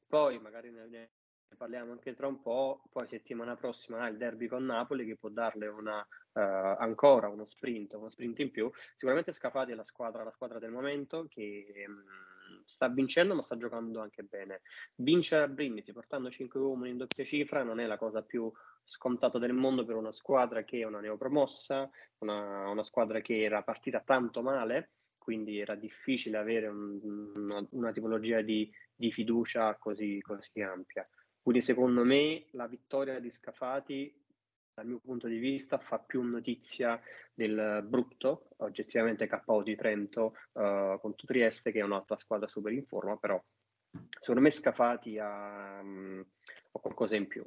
Poi 0.07 0.39
magari 0.39 0.71
ne, 0.71 1.11
ne 1.51 1.57
parliamo 1.57 1.91
anche 1.91 2.15
tra 2.15 2.27
un 2.27 2.41
po', 2.41 2.81
poi 2.89 3.07
settimana 3.07 3.55
prossima 3.55 3.99
ha 3.99 4.07
il 4.07 4.17
derby 4.17 4.47
con 4.47 4.65
Napoli 4.65 5.05
che 5.05 5.17
può 5.17 5.29
darle 5.29 5.67
una, 5.67 5.99
uh, 5.99 6.39
ancora 6.79 7.27
uno 7.27 7.43
sprint, 7.45 7.93
uno 7.93 8.09
sprint 8.09 8.39
in 8.39 8.51
più. 8.51 8.71
Sicuramente 8.93 9.33
Scafati 9.33 9.71
è 9.71 9.75
la 9.75 9.83
squadra, 9.83 10.23
la 10.23 10.31
squadra 10.31 10.59
del 10.59 10.71
momento 10.71 11.27
che 11.29 11.85
um, 11.87 12.63
sta 12.65 12.87
vincendo 12.87 13.35
ma 13.35 13.41
sta 13.41 13.57
giocando 13.57 13.99
anche 13.99 14.23
bene. 14.23 14.61
Vincere 14.95 15.43
a 15.43 15.47
Brindisi 15.47 15.91
portando 15.91 16.31
5 16.31 16.59
uomini 16.59 16.91
in 16.91 16.97
doppia 16.97 17.25
cifra 17.25 17.63
non 17.63 17.79
è 17.81 17.85
la 17.85 17.97
cosa 17.97 18.21
più 18.23 18.51
scontata 18.83 19.37
del 19.37 19.53
mondo 19.53 19.83
per 19.83 19.95
una 19.95 20.11
squadra 20.11 20.63
che 20.63 20.79
è 20.79 20.85
una 20.85 21.01
neopromossa, 21.01 21.89
una, 22.19 22.69
una 22.69 22.83
squadra 22.83 23.19
che 23.19 23.41
era 23.41 23.61
partita 23.61 23.99
tanto 23.99 24.41
male, 24.41 24.91
quindi 25.17 25.59
era 25.59 25.75
difficile 25.75 26.37
avere 26.37 26.67
un, 26.67 26.99
una, 27.35 27.67
una, 27.71 27.91
tipologia 27.91 28.41
di, 28.41 28.71
di 28.95 29.11
fiducia 29.11 29.75
così, 29.75 30.19
così 30.21 30.61
ampia. 30.61 31.07
Quindi 31.41 31.61
secondo 31.61 32.03
me 32.03 32.45
la 32.51 32.67
vittoria 32.67 33.19
di 33.19 33.31
Scafati, 33.31 34.13
dal 34.73 34.85
mio 34.85 34.99
punto 34.99 35.27
di 35.27 35.37
vista, 35.37 35.79
fa 35.79 35.99
più 35.99 36.21
notizia 36.21 37.01
del 37.33 37.83
brutto, 37.83 38.49
oggettivamente 38.57 39.27
KO 39.27 39.63
di 39.63 39.75
Trento 39.75 40.35
uh, 40.53 40.99
contro 40.99 41.25
Trieste, 41.25 41.71
che 41.71 41.79
è 41.79 41.83
un'altra 41.83 42.15
squadra 42.15 42.47
super 42.47 42.71
in 42.71 42.85
forma, 42.85 43.17
però 43.17 43.41
secondo 44.19 44.41
me 44.41 44.51
Scafati 44.51 45.17
ha, 45.17 45.79
um, 45.81 46.23
ha 46.71 46.79
qualcosa 46.79 47.15
in 47.15 47.27
più. 47.27 47.45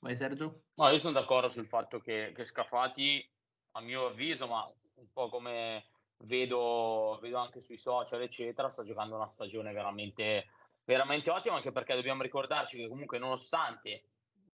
Vai 0.00 0.14
Sergio? 0.14 0.64
No, 0.74 0.88
io 0.90 0.98
sono 0.98 1.14
d'accordo 1.14 1.48
sul 1.48 1.66
fatto 1.66 2.00
che, 2.00 2.32
che 2.34 2.44
Scafati, 2.44 3.28
a 3.72 3.80
mio 3.80 4.06
avviso, 4.06 4.46
ma 4.46 4.70
un 4.94 5.10
po' 5.10 5.28
come 5.30 5.86
vedo, 6.18 7.18
vedo 7.20 7.38
anche 7.38 7.60
sui 7.60 7.76
social, 7.76 8.22
eccetera, 8.22 8.70
sta 8.70 8.84
giocando 8.84 9.16
una 9.16 9.26
stagione 9.26 9.72
veramente 9.72 10.46
veramente 10.86 11.30
ottimo 11.30 11.56
anche 11.56 11.72
perché 11.72 11.94
dobbiamo 11.94 12.22
ricordarci 12.22 12.78
che 12.78 12.88
comunque 12.88 13.18
nonostante 13.18 14.04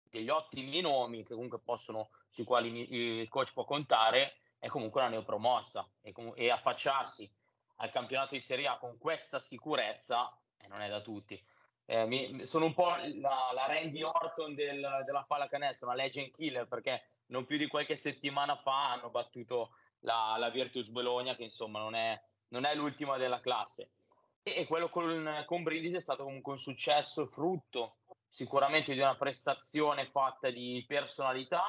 degli 0.09 0.29
ottimi 0.29 0.81
nomi 0.81 1.25
che 1.25 1.35
comunque 1.35 1.61
possono, 1.61 2.11
sui 2.29 2.45
quali 2.45 3.21
il 3.21 3.29
coach 3.29 3.53
può 3.53 3.65
contare, 3.65 4.37
è 4.59 4.69
comunque 4.69 5.01
una 5.01 5.11
neopromossa 5.11 5.89
e, 6.01 6.13
com- 6.13 6.33
e 6.37 6.51
affacciarsi 6.51 7.31
al 7.77 7.91
campionato 7.91 8.35
di 8.35 8.41
Serie 8.41 8.67
A 8.69 8.79
con 8.79 8.97
questa 8.99 9.41
sicurezza 9.41 10.37
eh, 10.57 10.69
non 10.69 10.81
è 10.81 10.89
da 10.89 11.01
tutti. 11.01 11.43
Eh, 11.87 12.07
mi, 12.07 12.45
sono 12.45 12.67
un 12.67 12.75
po' 12.75 12.91
la, 12.91 13.51
la 13.53 13.67
Randy 13.67 14.03
Orton 14.03 14.55
del, 14.55 15.03
della 15.05 15.25
pallacanestro, 15.27 15.89
una 15.89 15.97
legend 15.97 16.31
killer 16.31 16.69
perché 16.69 17.03
non 17.27 17.45
più 17.45 17.57
di 17.57 17.67
qualche 17.67 17.97
settimana 17.97 18.57
fa 18.57 18.93
hanno 18.93 19.11
battuto 19.11 19.75
la, 20.01 20.37
la 20.39 20.51
Virtus 20.51 20.89
Bologna 20.89 21.35
che 21.35 21.43
insomma 21.45 21.81
non 21.81 21.95
è, 21.95 22.21
non 22.49 22.65
è 22.65 22.75
l'ultima 22.75 23.17
della 23.17 23.41
classe 23.41 23.91
e 24.43 24.67
quello 24.67 24.89
con, 24.89 25.45
con 25.47 25.63
Brindisi 25.63 25.97
è 25.97 26.01
stato 26.01 26.25
comunque 26.25 26.53
un 26.53 26.59
successo 26.59 27.27
frutto 27.27 27.97
sicuramente 28.27 28.95
di 28.95 29.01
una 29.01 29.17
prestazione 29.17 30.07
fatta 30.07 30.51
di 30.51 30.85
personalità, 30.87 31.65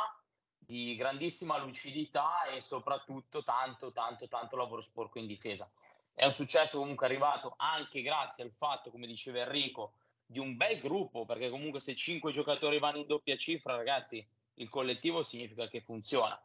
di 0.57 0.95
grandissima 0.95 1.57
lucidità 1.57 2.45
e 2.45 2.61
soprattutto 2.61 3.43
tanto, 3.43 3.91
tanto, 3.91 4.27
tanto 4.27 4.55
lavoro 4.55 4.81
sporco 4.81 5.19
in 5.19 5.27
difesa. 5.27 5.69
È 6.13 6.23
un 6.23 6.31
successo 6.31 6.77
comunque 6.77 7.05
arrivato 7.07 7.55
anche 7.57 8.01
grazie 8.01 8.43
al 8.43 8.51
fatto, 8.51 8.91
come 8.91 9.07
diceva 9.07 9.39
Enrico, 9.39 9.93
di 10.25 10.39
un 10.39 10.55
bel 10.55 10.79
gruppo, 10.79 11.25
perché 11.25 11.49
comunque 11.49 11.81
se 11.81 11.95
cinque 11.95 12.31
giocatori 12.31 12.79
vanno 12.79 12.99
in 12.99 13.07
doppia 13.07 13.35
cifra, 13.35 13.75
ragazzi, 13.75 14.25
il 14.55 14.69
collettivo 14.69 15.23
significa 15.23 15.67
che 15.67 15.81
funziona. 15.81 16.39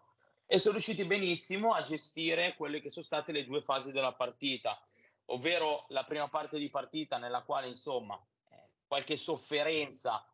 E 0.47 0.59
sono 0.59 0.75
riusciti 0.75 1.05
benissimo 1.05 1.73
a 1.73 1.83
gestire 1.83 2.55
quelle 2.57 2.81
che 2.81 2.91
sono 2.91 3.05
state 3.05 3.33
le 3.33 3.45
due 3.45 3.63
fasi 3.63 3.93
della 3.93 4.13
partita 4.13 4.81
ovvero 5.27 5.87
la 5.89 6.05
prima 6.05 6.29
parte 6.29 6.59
di 6.59 6.71
partita 6.71 7.19
nella 7.19 7.43
quale 7.43 7.67
insomma 7.67 8.21
eh, 8.51 8.71
qualche 8.87 9.17
sofferenza 9.17 10.27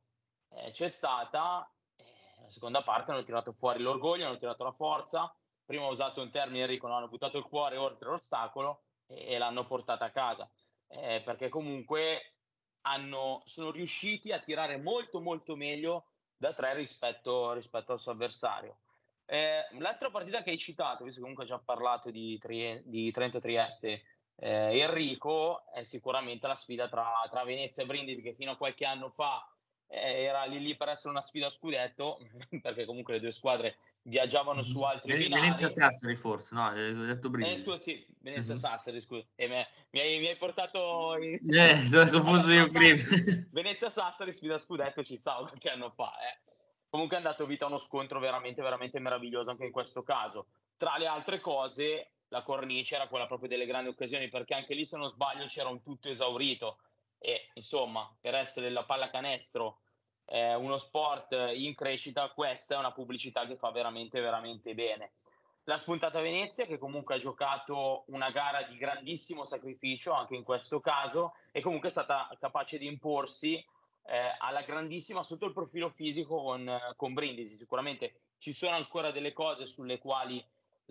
eh, 0.48 0.70
c'è 0.70 0.88
stata, 0.88 1.70
eh, 1.96 2.42
la 2.42 2.50
seconda 2.50 2.82
parte 2.82 3.12
hanno 3.12 3.22
tirato 3.22 3.52
fuori 3.52 3.82
l'orgoglio, 3.82 4.26
hanno 4.26 4.36
tirato 4.36 4.64
la 4.64 4.72
forza, 4.72 5.34
prima 5.64 5.84
ho 5.84 5.90
usato 5.90 6.20
un 6.20 6.30
termine 6.30 6.64
Enrico, 6.64 6.88
no? 6.88 6.96
hanno 6.96 7.08
buttato 7.08 7.38
il 7.38 7.44
cuore 7.44 7.76
oltre 7.76 8.10
l'ostacolo 8.10 8.82
e, 9.06 9.34
e 9.34 9.38
l'hanno 9.38 9.66
portata 9.66 10.06
a 10.06 10.10
casa, 10.10 10.50
eh, 10.88 11.22
perché 11.24 11.48
comunque 11.48 12.34
hanno, 12.82 13.42
sono 13.46 13.70
riusciti 13.70 14.32
a 14.32 14.40
tirare 14.40 14.76
molto 14.76 15.20
molto 15.20 15.56
meglio 15.56 16.06
da 16.36 16.52
tre 16.52 16.74
rispetto, 16.74 17.52
rispetto 17.52 17.92
al 17.92 18.00
suo 18.00 18.12
avversario. 18.12 18.78
Eh, 19.24 19.64
l'altra 19.78 20.10
partita 20.10 20.42
che 20.42 20.50
hai 20.50 20.58
citato, 20.58 21.04
visto 21.04 21.18
che 21.18 21.20
comunque 21.20 21.44
ho 21.44 21.46
già 21.46 21.58
parlato 21.58 22.10
di, 22.10 22.36
Trie, 22.38 22.82
di 22.84 23.10
Trento 23.12 23.38
Trieste 23.38 24.02
eh, 24.36 24.78
Enrico 24.78 25.70
è 25.72 25.82
sicuramente 25.82 26.46
la 26.46 26.54
sfida 26.54 26.88
tra, 26.88 27.10
tra, 27.30 27.44
Venezia 27.44 27.82
e 27.82 27.86
Brindisi 27.86 28.22
che 28.22 28.34
fino 28.34 28.52
a 28.52 28.56
qualche 28.56 28.84
anno 28.84 29.10
fa 29.10 29.46
eh, 29.86 30.22
era 30.22 30.44
lì 30.44 30.60
lì 30.60 30.76
per 30.76 30.88
essere 30.88 31.10
una 31.10 31.20
sfida 31.20 31.46
a 31.46 31.50
scudetto 31.50 32.18
perché 32.62 32.84
comunque 32.84 33.14
le 33.14 33.20
due 33.20 33.32
squadre 33.32 33.76
viaggiavano 34.02 34.62
su 34.62 34.82
altri 34.82 35.12
Ven- 35.12 35.22
binari 35.22 35.42
Venezia 35.42 35.68
Sassari 35.68 36.16
forse, 36.16 36.54
no? 36.54 36.66
Hai 36.66 36.92
detto 36.92 37.30
Brindisi. 37.30 37.60
Eh, 37.60 37.64
scusa, 37.64 37.78
sì, 37.78 38.06
Venezia 38.18 38.54
uh-huh. 38.54 38.60
Sassari, 38.60 39.00
scusa. 39.00 39.24
Eh, 39.36 39.48
mi, 39.48 39.66
mi, 39.90 40.00
hai, 40.00 40.18
mi, 40.18 40.26
hai, 40.26 40.36
portato 40.36 41.16
in... 41.20 41.38
Eh, 41.54 41.76
sono 41.86 42.10
confuso 42.10 42.52
io 42.52 42.68
prima. 42.68 43.00
Venezia 43.52 43.90
Sassari 43.90 44.32
sfida 44.32 44.54
a 44.54 44.58
scudetto 44.58 45.04
ci 45.04 45.16
stavo 45.16 45.44
qualche 45.44 45.70
anno 45.70 45.90
fa, 45.90 46.12
eh. 46.18 46.50
Comunque 46.88 47.16
è 47.16 47.20
andato 47.20 47.46
vita 47.46 47.64
a 47.64 47.68
uno 47.68 47.78
scontro 47.78 48.20
veramente, 48.20 48.60
veramente 48.60 48.98
meraviglioso 48.98 49.50
anche 49.50 49.64
in 49.64 49.70
questo 49.70 50.02
caso. 50.02 50.48
Tra 50.76 50.98
le 50.98 51.06
altre 51.06 51.40
cose, 51.40 52.10
la 52.32 52.42
cornice 52.42 52.94
era 52.94 53.08
quella 53.08 53.26
proprio 53.26 53.50
delle 53.50 53.66
grandi 53.66 53.90
occasioni, 53.90 54.30
perché 54.30 54.54
anche 54.54 54.74
lì, 54.74 54.86
se 54.86 54.96
non 54.96 55.10
sbaglio, 55.10 55.44
c'era 55.46 55.68
un 55.68 55.82
tutto 55.82 56.08
esaurito. 56.08 56.78
E 57.18 57.50
insomma, 57.54 58.10
per 58.18 58.34
essere 58.34 58.70
la 58.70 58.84
pallacanestro 58.84 59.80
eh, 60.24 60.54
uno 60.54 60.78
sport 60.78 61.32
in 61.54 61.74
crescita, 61.74 62.30
questa 62.30 62.74
è 62.74 62.78
una 62.78 62.92
pubblicità 62.92 63.46
che 63.46 63.56
fa 63.56 63.70
veramente, 63.70 64.18
veramente 64.20 64.74
bene. 64.74 65.12
La 65.64 65.76
spuntata 65.76 66.20
Venezia, 66.20 66.64
che 66.64 66.78
comunque 66.78 67.16
ha 67.16 67.18
giocato 67.18 68.04
una 68.06 68.30
gara 68.30 68.62
di 68.62 68.78
grandissimo 68.78 69.44
sacrificio 69.44 70.12
anche 70.12 70.34
in 70.34 70.42
questo 70.42 70.80
caso, 70.80 71.34
e 71.52 71.60
comunque 71.60 71.88
è 71.88 71.92
stata 71.92 72.34
capace 72.40 72.78
di 72.78 72.86
imporsi 72.86 73.54
eh, 74.06 74.36
alla 74.38 74.62
grandissima 74.62 75.22
sotto 75.22 75.44
il 75.44 75.52
profilo 75.52 75.90
fisico 75.90 76.42
con, 76.42 76.80
con 76.96 77.12
Brindisi. 77.12 77.56
Sicuramente 77.56 78.14
ci 78.38 78.54
sono 78.54 78.74
ancora 78.74 79.10
delle 79.10 79.34
cose 79.34 79.66
sulle 79.66 79.98
quali 79.98 80.42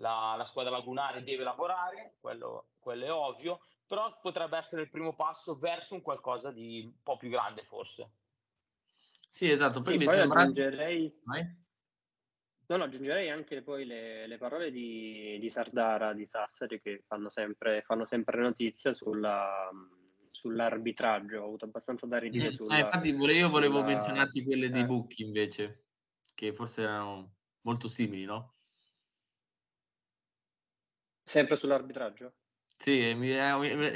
la, 0.02 0.34
la 0.36 0.44
squadra 0.44 0.72
lagunare 0.72 1.22
deve 1.22 1.44
lavorare, 1.44 2.16
quello, 2.20 2.72
quello, 2.80 3.04
è 3.04 3.12
ovvio, 3.12 3.60
però 3.86 4.18
potrebbe 4.20 4.58
essere 4.58 4.82
il 4.82 4.90
primo 4.90 5.14
passo 5.14 5.56
verso 5.56 5.94
un 5.94 6.02
qualcosa 6.02 6.50
di 6.50 6.82
un 6.84 7.02
po' 7.02 7.16
più 7.16 7.30
grande 7.30 7.62
forse. 7.62 8.10
Sì, 9.28 9.48
esatto. 9.48 9.80
Poi, 9.80 9.92
sì, 9.92 9.98
mi 9.98 10.04
poi 10.04 10.14
sembra... 10.14 10.40
aggiungerei... 10.40 11.20
No, 12.66 12.76
no, 12.76 12.84
aggiungerei 12.84 13.30
anche 13.30 13.62
poi 13.62 13.84
le, 13.84 14.26
le 14.26 14.38
parole 14.38 14.70
di, 14.70 15.38
di, 15.38 15.50
Sardara, 15.50 16.14
di 16.14 16.26
Sassari, 16.26 16.80
che 16.80 17.02
fanno 17.06 17.28
sempre, 17.28 17.82
fanno 17.82 18.04
sempre 18.04 18.40
notizia 18.40 18.94
sulla, 18.94 19.70
sull'arbitraggio. 20.30 21.40
Ho 21.40 21.46
avuto 21.46 21.66
abbastanza 21.66 22.06
da 22.06 22.18
ridire 22.18 22.48
mm. 22.48 22.52
sulla... 22.52 22.76
Eh, 22.76 22.80
infatti 22.80 23.08
io 23.08 23.48
volevo 23.48 23.76
sulla... 23.76 23.84
menzionarti 23.84 24.42
quelle 24.42 24.70
dei 24.70 24.82
eh. 24.82 24.86
Bucchi 24.86 25.22
invece, 25.22 25.84
che 26.34 26.52
forse 26.54 26.82
erano 26.82 27.34
molto 27.62 27.88
simili, 27.88 28.24
no? 28.24 28.54
Sempre 31.32 31.56
sull'arbitraggio? 31.56 32.34
Sì, 32.76 33.14
mi, 33.14 33.30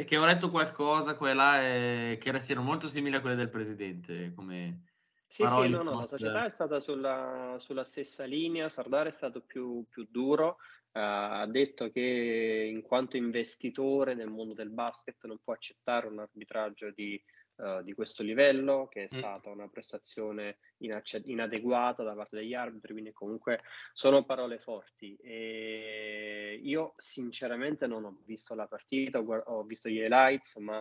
che 0.05 0.17
ho 0.17 0.25
letto 0.25 0.51
qualcosa, 0.51 1.17
quella 1.17 1.61
è, 1.61 2.17
che 2.19 2.39
siano 2.39 2.63
molto 2.63 2.89
simili 2.89 3.15
a 3.15 3.21
quelle 3.21 3.37
del 3.37 3.51
presidente. 3.51 4.33
Come 4.35 4.85
sì, 5.27 5.47
sì, 5.47 5.69
no, 5.69 5.83
no, 5.83 5.97
la 5.97 6.03
società 6.05 6.47
è 6.47 6.49
stata 6.49 6.81
sulla, 6.81 7.57
sulla 7.59 7.85
stessa 7.85 8.25
linea, 8.25 8.71
Sardar 8.71 9.09
è 9.09 9.13
stato 9.13 9.43
più, 9.43 9.85
più 9.91 10.07
duro, 10.09 10.57
ha 10.93 11.47
detto 11.47 11.91
che 11.91 12.71
in 12.73 12.81
quanto 12.81 13.19
investitore 13.19 14.15
nel 14.15 14.31
mondo 14.31 14.55
del 14.55 14.71
basket 14.71 15.23
non 15.27 15.39
può 15.45 15.53
accettare 15.53 16.07
un 16.07 16.21
arbitraggio 16.21 16.91
di, 16.91 17.23
uh, 17.57 17.83
di 17.83 17.93
questo 17.93 18.23
livello, 18.23 18.87
che 18.89 19.05
è 19.05 19.15
mm. 19.15 19.19
stata 19.19 19.51
una 19.51 19.69
prestazione 19.69 20.59
inacce- 20.79 21.23
inadeguata 21.25 22.03
da 22.03 22.15
parte 22.15 22.37
degli 22.37 22.55
arbitri, 22.55 22.93
quindi 22.93 23.13
comunque 23.13 23.61
sono 23.93 24.25
parole 24.25 24.59
forti. 24.59 25.17
E 25.17 26.61
io 26.63 26.95
sinceramente 26.97 27.87
non 27.87 28.05
ho 28.05 28.23
visto 28.25 28.55
la 28.55 28.67
partita, 28.67 29.19
ho, 29.19 29.37
ho 29.37 29.63
visto 29.65 29.89
gli 29.89 29.99
highlights, 29.99 30.57
ma 30.57 30.79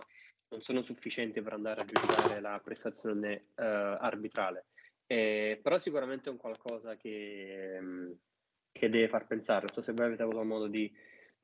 non 0.48 0.60
sono 0.60 0.82
sufficienti 0.82 1.42
per 1.42 1.54
andare 1.54 1.80
a 1.80 1.84
giudicare 1.84 2.40
la 2.40 2.60
prestazione 2.62 3.48
uh, 3.56 3.62
arbitrale. 3.62 4.66
Eh, 5.06 5.60
però 5.62 5.78
sicuramente 5.78 6.28
è 6.28 6.32
un 6.32 6.38
qualcosa 6.38 6.96
che, 6.96 7.78
mm, 7.80 8.12
che 8.72 8.88
deve 8.88 9.08
far 9.08 9.26
pensare. 9.26 9.66
Non 9.66 9.72
so 9.72 9.82
se 9.82 9.92
voi 9.92 10.06
avete 10.06 10.22
avuto 10.22 10.42
modo 10.44 10.66
di 10.66 10.92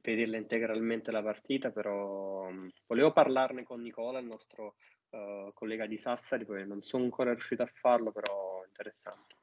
vederla 0.03 0.37
integralmente 0.37 1.11
la 1.11 1.23
partita, 1.23 1.71
però 1.71 2.49
um, 2.49 2.69
volevo 2.87 3.13
parlarne 3.13 3.63
con 3.63 3.81
Nicola, 3.81 4.19
il 4.19 4.27
nostro 4.27 4.75
uh, 5.13 5.53
collega 5.55 5.87
di 5.87 5.97
Sassari, 5.97 6.45
poi 6.45 6.67
non 6.67 6.83
sono 6.83 7.05
ancora 7.05 7.33
riuscito 7.33 7.63
a 7.63 7.71
farlo, 7.73 8.13
però 8.13 8.65
interessante. 8.67 9.37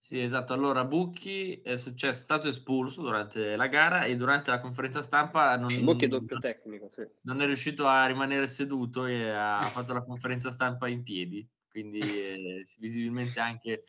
Sì, 0.00 0.22
esatto. 0.22 0.54
Allora, 0.54 0.84
Bucchi 0.84 1.60
è, 1.60 1.76
successo, 1.76 2.20
è 2.20 2.22
stato 2.22 2.48
espulso 2.48 3.02
durante 3.02 3.56
la 3.56 3.66
gara 3.66 4.04
e 4.04 4.16
durante 4.16 4.50
la 4.50 4.58
conferenza 4.58 5.02
stampa 5.02 5.56
non, 5.56 5.68
sì, 5.68 5.78
Bucchi 5.80 6.06
è 6.06 6.08
doppio 6.08 6.38
tecnico, 6.38 6.88
sì. 6.90 7.06
non 7.22 7.42
è 7.42 7.46
riuscito 7.46 7.86
a 7.86 8.06
rimanere 8.06 8.46
seduto 8.46 9.04
e 9.04 9.28
ha 9.28 9.64
fatto 9.68 9.92
la 9.92 10.02
conferenza 10.02 10.50
stampa 10.50 10.88
in 10.88 11.02
piedi, 11.02 11.46
quindi 11.68 11.98
è 12.00 12.36
visibilmente 12.78 13.38
anche 13.38 13.84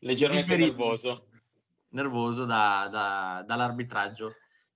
leggermente 0.00 0.56
nervoso 0.56 1.28
nervoso 1.92 2.44
da, 2.44 2.88
da, 2.90 3.44
dall'arbitraggio. 3.46 4.34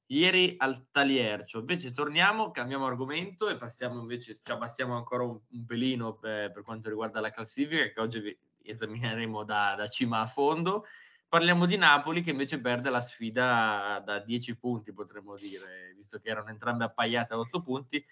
Ieri 0.08 0.54
al 0.58 0.86
Taliercio, 0.90 1.58
invece 1.58 1.90
torniamo, 1.90 2.52
cambiamo 2.52 2.86
argomento 2.86 3.48
e 3.48 3.56
passiamo 3.56 4.00
invece, 4.00 4.34
ci 4.34 4.52
abbassiamo 4.52 4.94
ancora 4.96 5.24
un, 5.24 5.40
un 5.50 5.64
pelino 5.64 6.16
per, 6.16 6.52
per, 6.52 6.62
quanto 6.62 6.88
riguarda 6.88 7.20
la 7.20 7.30
classifica 7.30 7.90
che 7.90 8.00
oggi 8.00 8.38
esamineremo 8.62 9.42
da, 9.42 9.74
da 9.76 9.86
cima 9.88 10.20
a 10.20 10.26
fondo. 10.26 10.84
Parliamo 11.28 11.66
di 11.66 11.76
Napoli 11.76 12.22
che 12.22 12.30
invece 12.30 12.60
perde 12.60 12.88
la 12.88 13.00
sfida 13.00 14.00
da 14.04 14.20
10 14.20 14.56
punti, 14.58 14.92
potremmo 14.92 15.36
dire, 15.36 15.92
visto 15.96 16.18
che 16.20 16.28
erano 16.28 16.50
entrambe 16.50 16.84
appaiate 16.84 17.34
a 17.34 17.38
8 17.38 17.62
punti 17.62 18.04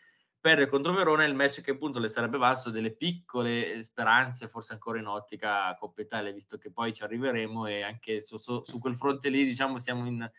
perde 0.44 0.68
contro 0.68 0.92
Verona 0.92 1.24
il 1.24 1.34
match 1.34 1.62
che 1.62 1.70
appunto 1.70 1.98
le 1.98 2.08
sarebbe 2.08 2.36
valso 2.36 2.68
delle 2.68 2.94
piccole 2.94 3.82
speranze, 3.82 4.46
forse 4.46 4.74
ancora 4.74 4.98
in 4.98 5.06
ottica 5.06 5.74
Coppa 5.78 6.02
Italia, 6.02 6.32
visto 6.32 6.58
che 6.58 6.70
poi 6.70 6.92
ci 6.92 7.02
arriveremo 7.02 7.64
e 7.64 7.80
anche 7.80 8.20
su, 8.20 8.36
su, 8.36 8.60
su 8.62 8.78
quel 8.78 8.94
fronte 8.94 9.30
lì 9.30 9.46
diciamo 9.46 9.78
siamo 9.78 10.06
in, 10.06 10.30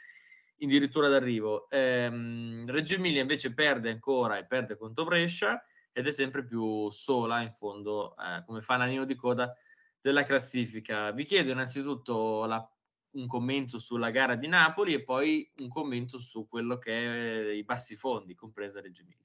addirittura 0.61 1.09
d'arrivo. 1.09 1.69
Ehm, 1.69 2.69
Reggio 2.69 2.95
Emilia 2.95 3.21
invece 3.21 3.53
perde 3.53 3.89
ancora 3.89 4.37
e 4.37 4.45
perde 4.45 4.77
contro 4.77 5.03
Brescia 5.03 5.63
ed 5.91 6.07
è 6.07 6.11
sempre 6.11 6.45
più 6.45 6.89
sola 6.89 7.41
in 7.41 7.51
fondo 7.51 8.15
eh, 8.17 8.43
come 8.45 8.61
fanalino 8.61 9.05
di 9.05 9.15
coda 9.15 9.55
della 9.99 10.23
classifica. 10.23 11.11
Vi 11.11 11.23
chiedo 11.23 11.51
innanzitutto 11.51 12.45
la, 12.45 12.69
un 13.11 13.27
commento 13.27 13.79
sulla 13.79 14.09
gara 14.11 14.35
di 14.35 14.47
Napoli 14.47 14.93
e 14.93 15.03
poi 15.03 15.49
un 15.57 15.69
commento 15.69 16.19
su 16.19 16.47
quello 16.47 16.77
che 16.77 17.49
è 17.49 17.51
i 17.53 17.63
bassi 17.63 17.95
fondi, 17.95 18.35
compresa 18.35 18.81
Reggio 18.81 19.01
Emilia. 19.01 19.23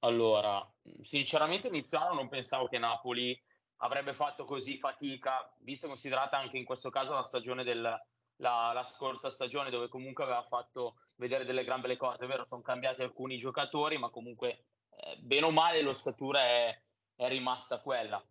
Allora, 0.00 0.68
sinceramente 1.02 1.68
iniziano 1.68 2.14
non 2.14 2.28
pensavo 2.28 2.66
che 2.66 2.78
Napoli 2.78 3.40
avrebbe 3.76 4.14
fatto 4.14 4.44
così 4.44 4.76
fatica, 4.76 5.52
visto 5.60 5.86
considerata 5.86 6.36
anche 6.36 6.56
in 6.56 6.64
questo 6.64 6.90
caso 6.90 7.14
la 7.14 7.22
stagione 7.22 7.62
del, 7.62 8.00
la, 8.42 8.72
la, 8.74 8.84
scorsa 8.84 9.30
stagione 9.30 9.70
dove 9.70 9.88
comunque 9.88 10.24
aveva 10.24 10.42
fatto 10.42 10.96
vedere 11.14 11.44
delle 11.44 11.64
gran 11.64 11.80
belle 11.80 11.96
cose, 11.96 12.24
è 12.24 12.28
vero, 12.28 12.44
sono 12.44 12.60
cambiati 12.60 13.00
alcuni 13.00 13.38
giocatori, 13.38 13.96
ma 13.96 14.10
comunque 14.10 14.64
eh, 14.90 15.16
bene 15.18 15.46
o 15.46 15.50
male 15.50 15.80
l'ossatura 15.80 16.40
è, 16.40 16.82
è 17.14 17.28
rimasta 17.28 17.80
quella. 17.80 18.22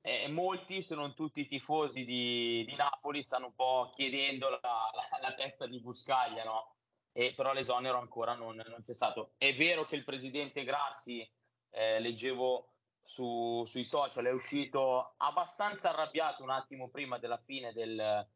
E 0.00 0.26
molti, 0.28 0.82
se 0.82 0.94
non 0.94 1.14
tutti 1.14 1.40
i 1.40 1.46
tifosi 1.46 2.04
di, 2.04 2.64
di 2.66 2.74
Napoli, 2.76 3.22
stanno 3.22 3.46
un 3.46 3.54
po' 3.54 3.90
chiedendo 3.92 4.48
la, 4.48 4.58
la, 4.62 5.18
la 5.20 5.34
testa 5.34 5.66
di 5.66 5.80
Buscaglia, 5.80 6.44
no? 6.44 6.76
e 7.12 7.34
però 7.34 7.52
l'esonero 7.52 7.98
ancora 7.98 8.34
non, 8.34 8.56
non, 8.56 8.82
c'è 8.82 8.94
stato. 8.94 9.32
È 9.36 9.54
vero 9.54 9.84
che 9.84 9.96
il 9.96 10.04
presidente 10.04 10.64
Grassi, 10.64 11.28
eh, 11.70 12.00
leggevo 12.00 12.72
su, 13.02 13.64
sui 13.66 13.84
social, 13.84 14.24
è 14.24 14.32
uscito 14.32 15.14
abbastanza 15.18 15.90
arrabbiato 15.90 16.42
un 16.42 16.50
attimo 16.50 16.88
prima 16.88 17.18
della 17.18 17.38
fine 17.38 17.72
del, 17.72 18.26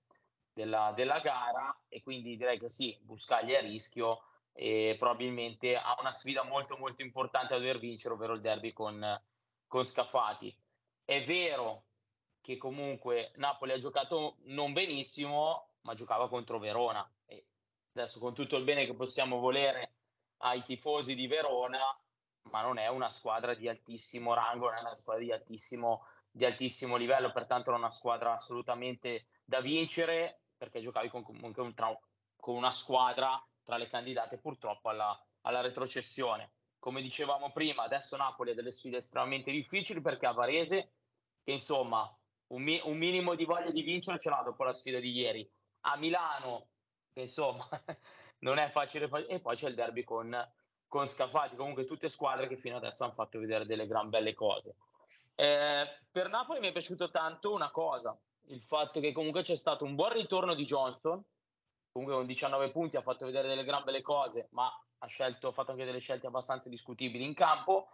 della, 0.53 0.93
della, 0.95 1.21
gara 1.21 1.77
e 1.89 2.03
quindi 2.03 2.37
direi 2.37 2.59
che 2.59 2.69
sì, 2.69 2.99
Buscaglia 3.03 3.59
è 3.59 3.59
a 3.59 3.67
rischio 3.67 4.23
e 4.53 4.97
probabilmente 4.99 5.77
ha 5.77 5.97
una 5.99 6.13
sfida 6.13 6.43
molto 6.43 6.77
molto 6.77 7.03
importante 7.03 7.55
da 7.55 7.59
dover 7.59 7.79
vincere, 7.79 8.15
ovvero 8.15 8.35
il 8.35 8.41
derby 8.41 8.73
con, 8.73 9.21
con 9.67 9.85
Scafati. 9.85 10.55
È 11.05 11.23
vero 11.25 11.85
che 12.41 12.57
comunque 12.57 13.33
Napoli 13.37 13.73
ha 13.73 13.79
giocato 13.79 14.37
non 14.45 14.73
benissimo, 14.73 15.69
ma 15.83 15.95
giocava 15.95 16.29
contro 16.29 16.59
Verona 16.59 17.09
adesso 17.95 18.19
con 18.19 18.35
tutto 18.35 18.57
il 18.57 18.65
bene 18.65 18.87
che 18.87 18.95
possiamo 18.95 19.39
volere 19.39 19.93
ai 20.39 20.63
tifosi 20.65 21.15
di 21.15 21.27
Verona, 21.27 21.79
ma 22.51 22.63
non 22.63 22.79
è 22.79 22.89
una 22.89 23.11
squadra 23.11 23.55
di 23.55 23.69
altissimo 23.69 24.35
rango, 24.35 24.67
non 24.67 24.79
è 24.79 24.81
una 24.81 24.97
squadra 24.97 25.23
di 25.23 25.33
altissimo, 25.33 26.07
di 26.31 26.45
altissimo 26.45 26.97
livello, 26.97 27.31
pertanto 27.33 27.71
è 27.71 27.75
una 27.75 27.91
squadra 27.91 28.35
assolutamente 28.35 29.27
da 29.45 29.61
vincere, 29.61 30.42
perché 30.63 30.81
giocavi 30.81 31.09
con, 31.09 31.25
con, 31.53 31.75
tra, 31.75 31.99
con 32.37 32.55
una 32.55 32.71
squadra 32.71 33.45
tra 33.65 33.77
le 33.77 33.89
candidate 33.89 34.39
purtroppo 34.39 34.91
alla, 34.91 35.21
alla 35.41 35.61
retrocessione. 35.61 36.53
Come 36.79 37.03
dicevamo 37.03 37.51
prima, 37.51 37.83
adesso 37.83 38.17
Napoli 38.17 38.53
ha 38.53 38.55
delle 38.55 38.71
sfide 38.71 38.99
estremamente 38.99 39.51
difficili 39.51 40.01
perché 40.01 40.27
ha 40.27 40.33
Varese, 40.33 40.93
che 41.43 41.51
insomma 41.51 42.09
un, 42.49 42.63
mi, 42.63 42.81
un 42.85 42.97
minimo 42.97 43.35
di 43.35 43.45
voglia 43.45 43.73
di 43.73 43.83
vincere 43.83 44.21
ce 44.21 44.31
l'ha 44.31 44.43
dopo 44.45 44.63
la 44.63 44.73
sfida 44.73 45.01
di 45.01 45.11
ieri. 45.11 45.51
A 45.81 45.97
Milano 45.97 46.69
che 47.13 47.23
insomma 47.23 47.69
non 48.41 48.59
è 48.59 48.71
facile. 48.71 49.11
E 49.27 49.41
poi 49.41 49.57
c'è 49.57 49.69
il 49.69 49.75
derby 49.75 50.05
con, 50.05 50.33
con 50.87 51.07
Scafati, 51.09 51.57
comunque 51.57 51.87
tutte 51.87 52.09
squadre 52.09 52.47
che 52.47 52.57
fino 52.57 52.77
adesso 52.77 53.03
hanno 53.03 53.15
fatto 53.15 53.41
vedere 53.41 53.67
delle 53.67 53.89
gran 53.89 54.11
belle 54.11 54.33
cose. 54.33 54.77
Eh, 55.35 55.87
per 56.09 56.29
Napoli 56.29 56.61
mi 56.61 56.69
è 56.69 56.73
piaciuto 56.73 57.11
tanto 57.11 57.53
una 57.53 57.73
cosa, 57.73 58.17
il 58.53 58.63
fatto 58.63 59.01
che 59.01 59.13
comunque 59.13 59.43
c'è 59.43 59.57
stato 59.57 59.85
un 59.85 59.95
buon 59.95 60.13
ritorno 60.13 60.55
di 60.55 60.65
Johnston, 60.65 61.23
comunque 61.91 62.17
con 62.17 62.27
19 62.27 62.71
punti 62.71 62.97
ha 62.97 63.03
fatto 63.03 63.25
vedere 63.25 63.49
delle 63.49 63.65
gran 63.65 63.83
belle 63.83 64.03
cose, 64.03 64.49
ma 64.53 64.71
ha, 64.99 65.07
scelto, 65.07 65.49
ha 65.49 65.53
fatto 65.53 65.73
anche 65.73 65.85
delle 65.85 65.99
scelte 65.99 66.27
abbastanza 66.27 66.69
discutibili 66.69 67.25
in 67.25 67.35
campo 67.35 67.89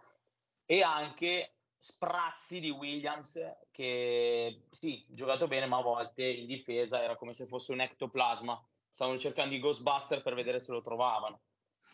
e 0.65 0.81
anche 0.83 1.55
sprazzi 1.79 2.59
di 2.59 2.69
Williams 2.69 3.39
che 3.71 4.65
sì, 4.69 5.05
giocato 5.07 5.47
bene, 5.47 5.65
ma 5.65 5.77
a 5.77 5.81
volte 5.81 6.25
in 6.25 6.45
difesa 6.45 7.01
era 7.01 7.15
come 7.15 7.33
se 7.33 7.47
fosse 7.47 7.71
un 7.71 7.81
ectoplasma 7.81 8.61
stavano 8.89 9.17
cercando 9.17 9.55
i 9.55 9.59
Ghostbuster 9.59 10.21
per 10.21 10.33
vedere 10.33 10.59
se 10.59 10.71
lo 10.73 10.81
trovavano. 10.81 11.41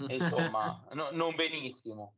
E 0.09 0.15
insomma, 0.15 0.85
no, 0.93 1.09
non 1.11 1.35
benissimo. 1.35 2.15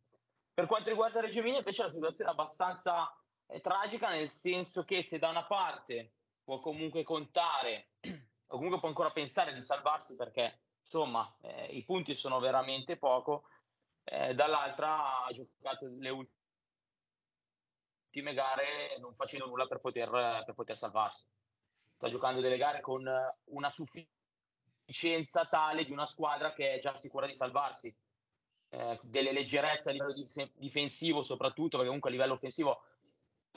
Per 0.54 0.66
quanto 0.66 0.90
riguarda 0.90 1.20
Reggio 1.20 1.40
Emilia, 1.40 1.60
invece 1.60 1.84
la 1.84 1.90
situazione 1.90 2.30
è 2.30 2.34
abbastanza 2.34 3.14
eh, 3.48 3.60
tragica, 3.60 4.10
nel 4.10 4.30
senso 4.30 4.84
che 4.86 5.04
se 5.04 5.20
da 5.20 5.30
una 5.30 5.46
parte 5.46 6.14
può 6.48 6.62
comunque 6.62 7.04
contare, 7.04 7.90
o 8.48 8.56
comunque 8.56 8.80
può 8.80 8.88
ancora 8.88 9.12
pensare 9.12 9.54
di 9.54 9.60
salvarsi 9.60 10.16
perché 10.16 10.62
insomma 10.82 11.36
eh, 11.42 11.66
i 11.76 11.84
punti 11.84 12.16
sono 12.16 12.40
veramente 12.40 12.96
poco, 12.96 13.50
eh, 14.06 14.34
dall'altra 14.34 15.26
ha 15.26 15.32
giocato 15.34 15.88
le 16.00 16.10
ultime 18.10 18.34
gare 18.34 18.98
non 19.00 19.14
facendo 19.14 19.48
nulla 19.48 19.68
per 19.68 19.82
poter, 19.82 20.10
per 20.46 20.54
poter 20.56 20.78
salvarsi. 20.78 21.26
Sta 21.98 22.08
giocando 22.08 22.40
delle 22.40 22.56
gare 22.56 22.80
con 22.80 23.06
una 23.46 23.70
sufficienza 23.70 25.48
tale 25.48 25.84
di 25.84 25.92
una 25.92 26.06
squadra 26.06 26.54
che 26.54 26.76
è 26.76 26.80
già 26.80 26.96
sicura 26.96 27.28
di 27.28 27.36
salvarsi. 27.36 27.94
Eh, 28.70 29.00
delle 29.04 29.34
leggerezze 29.34 29.90
a 29.90 29.92
livello 29.92 30.14
di, 30.14 30.26
difensivo, 30.56 31.24
soprattutto 31.24 31.72
perché 31.72 31.88
comunque 31.88 32.10
a 32.10 32.14
livello 32.14 32.34
offensivo 32.34 32.84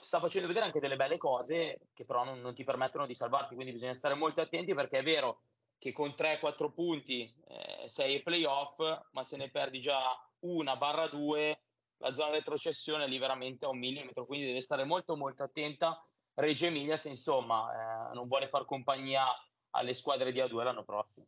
sta 0.04 0.20
facendo 0.20 0.48
vedere 0.48 0.66
anche 0.66 0.80
delle 0.80 0.96
belle 0.96 1.18
cose 1.18 1.88
che 1.92 2.04
però 2.04 2.24
non, 2.24 2.40
non 2.40 2.54
ti 2.54 2.64
permettono 2.64 3.06
di 3.06 3.14
salvarti. 3.14 3.54
Quindi 3.54 3.72
bisogna 3.72 3.94
stare 3.94 4.14
molto 4.14 4.40
attenti 4.40 4.74
perché 4.74 4.98
è 4.98 5.02
vero 5.02 5.42
che 5.78 5.92
con 5.92 6.14
3-4 6.16 6.72
punti 6.72 7.32
eh, 7.48 7.88
sei 7.88 8.14
ai 8.14 8.22
playoff, 8.22 8.78
ma 9.12 9.22
se 9.22 9.36
ne 9.36 9.50
perdi 9.50 9.80
già 9.80 10.00
una 10.40 10.76
barra 10.76 11.08
due, 11.08 11.62
la 11.98 12.12
zona 12.12 12.32
retrocessione 12.32 13.04
è 13.04 13.08
lì 13.08 13.18
veramente 13.18 13.64
a 13.64 13.68
un 13.68 13.78
millimetro. 13.78 14.26
Quindi 14.26 14.46
deve 14.46 14.60
stare 14.60 14.84
molto 14.84 15.16
molto 15.16 15.42
attenta 15.42 16.04
Reggio 16.34 16.66
Emilia 16.66 16.96
se 16.96 17.08
insomma 17.08 18.10
eh, 18.10 18.14
non 18.14 18.28
vuole 18.28 18.48
far 18.48 18.64
compagnia 18.64 19.24
alle 19.70 19.94
squadre 19.94 20.32
di 20.32 20.40
A2 20.40 20.62
l'anno 20.62 20.84
prossimo. 20.84 21.26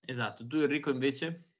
Esatto, 0.00 0.46
tu 0.46 0.56
Enrico 0.56 0.90
invece? 0.90 1.50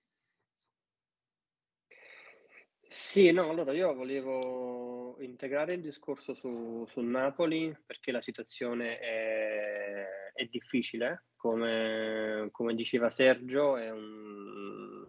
Sì, 2.88 3.33
no, 3.33 3.51
allora 3.51 3.72
io 3.72 3.92
volevo 3.94 4.96
integrare 5.19 5.75
il 5.75 5.81
discorso 5.81 6.35
su, 6.35 6.85
su 6.89 7.01
Napoli 7.01 7.77
perché 7.85 8.13
la 8.13 8.21
situazione 8.21 8.99
è, 8.99 10.33
è 10.35 10.45
difficile, 10.47 11.27
come, 11.37 12.49
come 12.51 12.75
diceva 12.75 13.11
Sergio, 13.11 13.77
è, 13.77 13.91
un, 13.91 15.05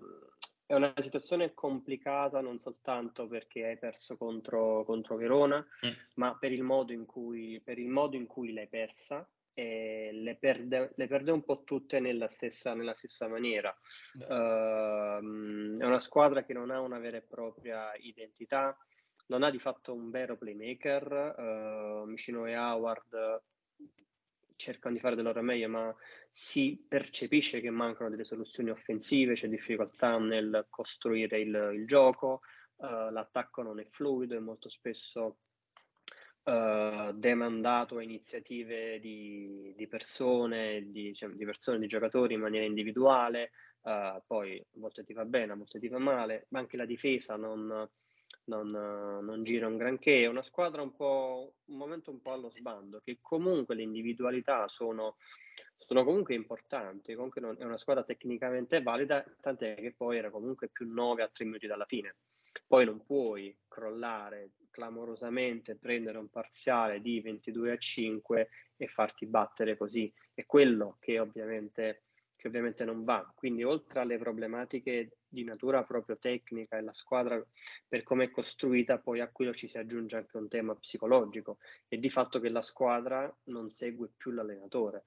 è, 0.65 0.73
una 0.73 0.93
situazione 1.01 1.53
complicata 1.53 2.41
non 2.41 2.59
soltanto 2.59 3.27
perché 3.27 3.65
hai 3.65 3.77
perso 3.77 4.17
contro, 4.17 4.83
contro 4.85 5.15
Verona, 5.15 5.59
mm. 5.85 5.91
ma 6.15 6.37
per 6.37 6.51
il, 6.51 6.63
modo 6.63 6.93
in 6.93 7.05
cui, 7.05 7.61
per 7.63 7.79
il 7.79 7.89
modo 7.89 8.15
in 8.15 8.27
cui 8.27 8.53
l'hai 8.53 8.67
persa 8.67 9.27
e 9.53 10.11
le 10.13 10.35
perde, 10.35 10.93
le 10.95 11.07
perde 11.07 11.31
un 11.31 11.43
po' 11.43 11.63
tutte 11.63 11.99
nella 11.99 12.29
stessa, 12.29 12.75
nella 12.75 12.93
stessa 12.93 13.27
maniera. 13.27 13.75
Uh, 14.13 15.77
è 15.79 15.83
una 15.83 15.99
squadra 15.99 16.43
che 16.43 16.53
non 16.53 16.69
ha 16.69 16.79
una 16.79 16.99
vera 16.99 17.17
e 17.17 17.23
propria 17.23 17.91
identità, 17.95 18.77
non 19.27 19.43
ha 19.43 19.49
di 19.49 19.59
fatto 19.59 19.93
un 19.93 20.09
vero 20.09 20.37
playmaker. 20.37 21.35
Uh, 21.37 22.09
Micino 22.09 22.45
e 22.45 22.55
Howard 22.55 23.41
cercano 24.57 24.95
di 24.95 24.99
fare 24.99 25.15
del 25.15 25.23
loro 25.23 25.41
meglio, 25.41 25.69
ma 25.69 25.95
si 26.31 26.83
percepisce 26.87 27.61
che 27.61 27.69
mancano 27.69 28.09
delle 28.09 28.25
soluzioni 28.25 28.69
offensive, 28.69 29.35
c'è 29.35 29.47
difficoltà 29.47 30.17
nel 30.17 30.65
costruire 30.69 31.39
il, 31.39 31.71
il 31.73 31.87
gioco, 31.87 32.41
uh, 32.77 33.09
l'attacco 33.11 33.61
non 33.61 33.79
è 33.79 33.85
fluido 33.89 34.35
e 34.35 34.39
molto 34.39 34.67
spesso 34.67 35.37
uh, 36.43 37.11
demandato 37.13 37.97
a 37.97 38.03
iniziative 38.03 38.99
di, 38.99 39.73
di 39.75 39.87
persone, 39.87 40.89
di, 40.91 41.13
cioè, 41.13 41.29
di, 41.29 41.45
persone, 41.45 41.79
di 41.79 41.87
giocatori 41.87 42.33
in 42.33 42.41
maniera 42.41 42.65
individuale, 42.65 43.51
uh, 43.81 44.21
poi 44.25 44.59
a 44.59 44.79
volte 44.79 45.03
ti 45.03 45.13
va 45.13 45.25
bene, 45.25 45.53
a 45.53 45.55
volte 45.55 45.79
ti 45.79 45.87
va 45.87 45.99
male, 45.99 46.47
ma 46.49 46.59
anche 46.59 46.77
la 46.77 46.85
difesa 46.85 47.35
non, 47.35 47.87
non, 48.47 48.69
non, 48.69 49.43
gira 49.43 49.67
un 49.67 49.77
granché, 49.77 50.23
è 50.23 50.27
una 50.27 50.41
squadra 50.41 50.81
un 50.81 50.95
po', 50.95 51.55
un 51.65 51.77
momento 51.77 52.11
un 52.11 52.21
po' 52.21 52.33
allo 52.33 52.49
sbando, 52.49 53.01
che 53.03 53.19
comunque 53.21 53.75
le 53.75 53.83
individualità 53.83 54.67
sono, 54.67 55.17
sono 55.77 56.03
comunque 56.03 56.35
importanti, 56.35 57.13
comunque 57.13 57.41
non, 57.41 57.55
è 57.59 57.63
una 57.63 57.77
squadra 57.77 58.03
tecnicamente 58.03 58.81
valida, 58.81 59.23
tant'è 59.41 59.75
che 59.75 59.93
poi 59.95 60.17
era 60.17 60.29
comunque 60.29 60.69
più 60.69 60.91
9 60.91 61.23
a 61.23 61.29
3 61.31 61.45
minuti 61.45 61.67
dalla 61.67 61.85
fine. 61.85 62.15
Poi 62.65 62.85
non 62.85 63.05
puoi 63.05 63.55
crollare 63.67 64.51
clamorosamente, 64.71 65.75
prendere 65.75 66.17
un 66.17 66.29
parziale 66.29 67.01
di 67.01 67.19
22 67.21 67.71
a 67.71 67.77
5 67.77 68.49
e 68.77 68.87
farti 68.87 69.25
battere 69.25 69.77
così. 69.77 70.11
È 70.33 70.45
quello 70.45 70.97
che 70.99 71.19
ovviamente, 71.19 72.03
che 72.35 72.47
ovviamente 72.47 72.85
non 72.85 73.03
va. 73.03 73.31
Quindi 73.35 73.63
oltre 73.63 74.01
alle 74.01 74.17
problematiche 74.17 75.16
di 75.27 75.43
natura 75.43 75.83
proprio 75.83 76.17
tecnica 76.17 76.77
e 76.77 76.81
la 76.81 76.93
squadra 76.93 77.43
per 77.87 78.03
come 78.03 78.25
è 78.25 78.31
costruita, 78.31 78.97
poi 78.99 79.19
a 79.19 79.29
quello 79.29 79.53
ci 79.53 79.67
si 79.67 79.77
aggiunge 79.77 80.15
anche 80.15 80.37
un 80.37 80.47
tema 80.47 80.75
psicologico 80.75 81.57
e 81.87 81.99
di 81.99 82.09
fatto 82.09 82.39
che 82.39 82.49
la 82.49 82.61
squadra 82.61 83.33
non 83.45 83.69
segue 83.69 84.09
più 84.15 84.31
l'allenatore. 84.31 85.05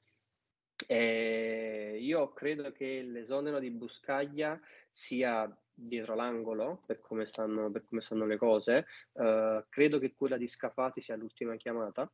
E 0.86 1.98
io 2.00 2.32
credo 2.32 2.72
che 2.72 3.02
l'esonero 3.02 3.58
di 3.58 3.70
Buscaglia 3.70 4.58
sia 4.92 5.54
dietro 5.72 6.14
l'angolo 6.14 6.82
per 6.86 7.00
come 7.00 7.26
stanno, 7.26 7.70
per 7.70 7.84
come 7.84 8.00
stanno 8.00 8.26
le 8.26 8.36
cose. 8.36 8.86
Uh, 9.12 9.64
credo 9.68 9.98
che 9.98 10.14
quella 10.14 10.36
di 10.36 10.46
Scafati 10.46 11.00
sia 11.00 11.16
l'ultima 11.16 11.56
chiamata. 11.56 12.10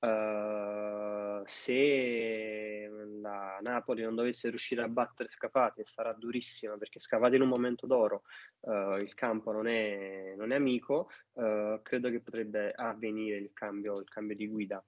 Uh, 0.00 1.42
se 1.46 2.88
la 3.20 3.58
Napoli 3.60 4.02
non 4.02 4.14
dovesse 4.14 4.48
riuscire 4.50 4.82
a 4.82 4.88
battere 4.88 5.28
Scafati 5.28 5.84
sarà 5.84 6.12
durissima 6.12 6.76
perché 6.76 6.98
Scafati 6.98 7.36
in 7.36 7.42
un 7.42 7.48
momento 7.48 7.86
d'oro 7.86 8.22
uh, 8.60 8.96
il 8.96 9.14
campo 9.14 9.52
non 9.52 9.66
è, 9.66 10.34
non 10.36 10.52
è 10.52 10.56
amico, 10.56 11.10
credo 11.34 12.10
che 12.10 12.20
potrebbe 12.20 12.72
avvenire 12.72 13.38
il 13.38 13.52
cambio, 13.52 13.92
il 13.92 14.08
cambio 14.08 14.36
di 14.36 14.48
guida. 14.48 14.84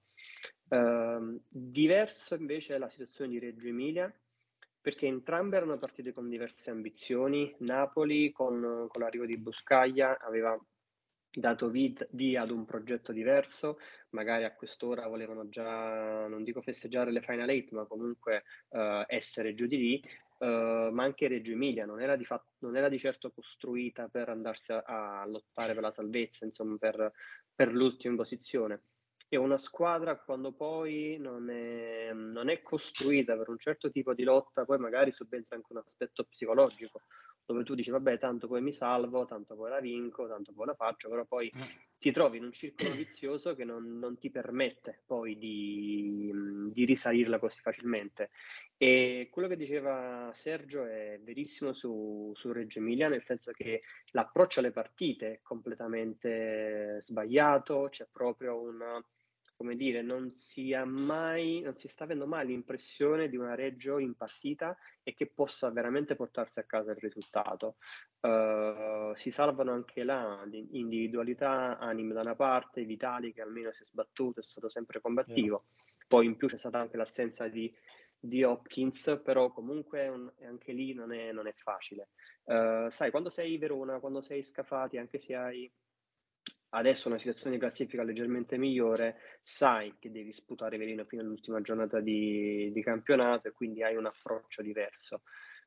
Ehm, 0.69 1.39
diverso 1.47 2.35
invece 2.35 2.75
è 2.75 2.77
la 2.77 2.89
situazione 2.89 3.31
di 3.31 3.39
Reggio 3.39 3.67
Emilia 3.67 4.11
perché 4.81 5.07
entrambe 5.07 5.57
erano 5.57 5.77
partite 5.77 6.13
con 6.13 6.29
diverse 6.29 6.69
ambizioni. 6.69 7.55
Napoli, 7.59 8.31
con, 8.31 8.87
con 8.87 9.01
l'arrivo 9.01 9.25
di 9.25 9.37
Buscaglia, 9.37 10.19
aveva 10.19 10.55
dato 11.31 11.69
via 11.69 12.41
ad 12.41 12.51
un 12.51 12.65
progetto 12.65 13.11
diverso, 13.11 13.79
magari 14.15 14.45
a 14.45 14.55
quest'ora 14.55 15.07
volevano 15.07 15.47
già, 15.49 16.25
non 16.27 16.43
dico 16.43 16.61
festeggiare 16.61 17.11
le 17.11 17.21
Final 17.21 17.49
Eight, 17.49 17.71
ma 17.71 17.85
comunque 17.85 18.43
uh, 18.69 19.03
essere 19.05 19.53
giù 19.53 19.67
di 19.67 19.77
lì, 19.77 20.09
uh, 20.39 20.89
ma 20.91 21.03
anche 21.03 21.27
Reggio 21.27 21.51
Emilia 21.51 21.85
non 21.85 22.01
era, 22.01 22.15
di 22.15 22.25
fatto, 22.25 22.53
non 22.59 22.77
era 22.77 22.89
di 22.89 22.97
certo 22.97 23.31
costruita 23.31 24.07
per 24.07 24.29
andarsi 24.29 24.71
a, 24.71 24.81
a 24.83 25.25
lottare 25.27 25.73
per 25.73 25.83
la 25.83 25.91
salvezza, 25.91 26.45
insomma 26.45 26.77
per, 26.77 27.11
per 27.53 27.73
l'ultima 27.73 28.15
posizione. 28.15 28.81
È 29.27 29.35
una 29.35 29.57
squadra 29.57 30.17
quando 30.17 30.53
poi 30.53 31.17
non 31.19 31.49
è, 31.49 32.13
non 32.13 32.47
è, 32.49 32.61
costruita 32.61 33.35
per 33.35 33.49
un 33.49 33.57
certo 33.57 33.91
tipo 33.91 34.13
di 34.13 34.23
lotta, 34.23 34.65
poi 34.65 34.77
magari 34.77 35.11
subentra 35.11 35.55
anche 35.55 35.73
un 35.73 35.81
aspetto 35.85 36.23
psicologico, 36.23 37.01
dove 37.45 37.63
tu 37.63 37.75
dici 37.75 37.91
vabbè 37.91 38.17
tanto 38.17 38.47
poi 38.47 38.61
mi 38.61 38.73
salvo, 38.73 39.25
tanto 39.25 39.55
poi 39.55 39.69
la 39.69 39.79
vinco, 39.79 40.27
tanto 40.27 40.51
poi 40.51 40.65
la 40.65 40.73
faccio, 40.73 41.09
però 41.09 41.25
poi 41.25 41.51
mm. 41.55 41.61
ti 41.99 42.11
trovi 42.11 42.37
in 42.37 42.45
un 42.45 42.51
circolo 42.51 42.95
vizioso 42.95 43.53
che 43.55 43.63
non, 43.63 43.99
non 43.99 44.17
ti 44.17 44.31
permette 44.31 45.03
poi 45.05 45.37
di, 45.37 46.31
di, 46.71 46.85
risalirla 46.85 47.37
così 47.37 47.59
facilmente. 47.59 48.31
E 48.77 49.29
quello 49.31 49.47
che 49.47 49.55
diceva 49.55 50.31
Sergio 50.33 50.85
è 50.85 51.19
verissimo 51.23 51.71
su, 51.73 52.31
su 52.35 52.51
Reggio 52.51 52.79
Emilia, 52.79 53.07
nel 53.07 53.23
senso 53.23 53.51
che 53.51 53.83
l'approccio 54.11 54.59
alle 54.59 54.71
partite 54.71 55.33
è 55.33 55.39
completamente 55.41 56.97
sbagliato, 57.01 57.87
c'è 57.89 58.07
proprio 58.11 58.59
una 58.59 59.01
come 59.55 59.75
dire, 59.75 60.01
non 60.01 60.31
si 60.31 60.73
ha 60.73 60.85
mai, 60.85 61.61
non 61.61 61.77
si 61.77 61.87
sta 61.87 62.03
avendo 62.03 62.27
mai 62.27 62.47
l'impressione 62.47 63.29
di 63.29 63.37
una 63.37 63.55
Reggio 63.55 63.99
in 63.99 64.15
partita 64.15 64.77
e 65.01 65.13
che 65.13 65.27
possa 65.27 65.69
veramente 65.71 66.15
portarsi 66.15 66.59
a 66.59 66.63
casa 66.63 66.91
il 66.91 66.97
risultato. 66.97 67.77
Uh, 68.19 69.13
si 69.15 69.31
salvano 69.31 69.71
anche 69.71 70.03
là 70.03 70.43
individualità, 70.71 71.77
anime 71.77 72.13
da 72.13 72.21
una 72.21 72.35
parte, 72.35 72.83
Vitali 72.85 73.33
che 73.33 73.41
almeno 73.41 73.71
si 73.71 73.83
è 73.83 73.85
sbattuto, 73.85 74.39
è 74.39 74.43
stato 74.43 74.67
sempre 74.67 74.99
combattivo. 74.99 75.65
Yeah. 75.65 75.83
Poi 76.07 76.25
in 76.25 76.35
più 76.35 76.47
c'è 76.47 76.57
stata 76.57 76.79
anche 76.79 76.97
l'assenza 76.97 77.47
di, 77.47 77.73
di 78.19 78.43
Hopkins, 78.43 79.21
però 79.23 79.51
comunque 79.51 80.07
un, 80.07 80.31
anche 80.41 80.73
lì 80.73 80.93
non 80.93 81.13
è, 81.13 81.31
non 81.31 81.47
è 81.47 81.53
facile. 81.53 82.09
Uh, 82.43 82.89
sai, 82.89 83.09
quando 83.09 83.29
sei 83.29 83.57
Verona, 83.57 83.99
quando 83.99 84.21
sei 84.21 84.43
Scafati, 84.43 84.97
anche 84.97 85.17
se 85.17 85.35
hai 85.35 85.71
adesso 86.69 87.07
una 87.07 87.17
situazione 87.17 87.51
di 87.51 87.59
classifica 87.59 88.03
leggermente 88.03 88.57
migliore, 88.57 89.39
sai 89.43 89.95
che 89.99 90.11
devi 90.11 90.31
sputare 90.31 90.77
veleno 90.77 91.05
fino 91.05 91.21
all'ultima 91.21 91.61
giornata 91.61 91.99
di, 91.99 92.71
di, 92.71 92.83
campionato 92.83 93.47
e 93.47 93.51
quindi 93.51 93.83
hai 93.83 93.95
un 93.95 94.05
approccio 94.05 94.61
diverso. 94.61 95.21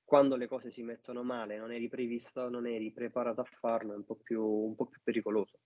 Quando 0.04 0.36
le 0.36 0.46
cose 0.46 0.70
si 0.70 0.82
mettono 0.82 1.22
male, 1.22 1.58
non 1.58 1.72
eri 1.72 1.88
previsto, 1.88 2.48
non 2.48 2.66
eri 2.66 2.92
preparato 2.92 3.40
a 3.40 3.44
farlo, 3.44 3.92
è 3.92 3.96
un 3.96 4.04
po' 4.04 4.16
più, 4.16 4.42
un 4.42 4.74
po 4.74 4.86
più 4.86 5.00
pericoloso. 5.02 5.58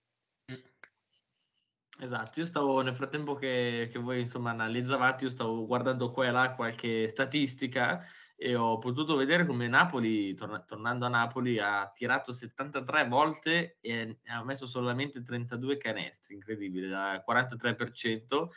Esatto, 1.99 2.39
io 2.39 2.45
stavo 2.45 2.81
nel 2.81 2.95
frattempo 2.95 3.35
che, 3.35 3.87
che 3.91 3.99
voi 3.99 4.19
insomma 4.19 4.49
analizzavate, 4.49 5.25
io 5.25 5.29
stavo 5.29 5.65
guardando 5.65 6.11
qua 6.11 6.25
e 6.25 6.31
là 6.31 6.53
qualche 6.55 7.07
statistica 7.07 8.03
e 8.43 8.55
ho 8.55 8.77
potuto 8.77 9.15
vedere 9.15 9.45
come 9.45 9.69
Napoli, 9.69 10.33
torna, 10.33 10.59
tornando 10.59 11.05
a 11.05 11.07
Napoli, 11.07 11.59
ha 11.59 11.89
tirato 11.95 12.33
73 12.33 13.07
volte 13.07 13.77
e 13.79 14.17
ha 14.25 14.43
messo 14.43 14.67
solamente 14.67 15.23
32 15.23 15.77
canestri, 15.77 16.35
incredibile, 16.35 16.89
da 16.89 17.23
43%. 17.25 18.49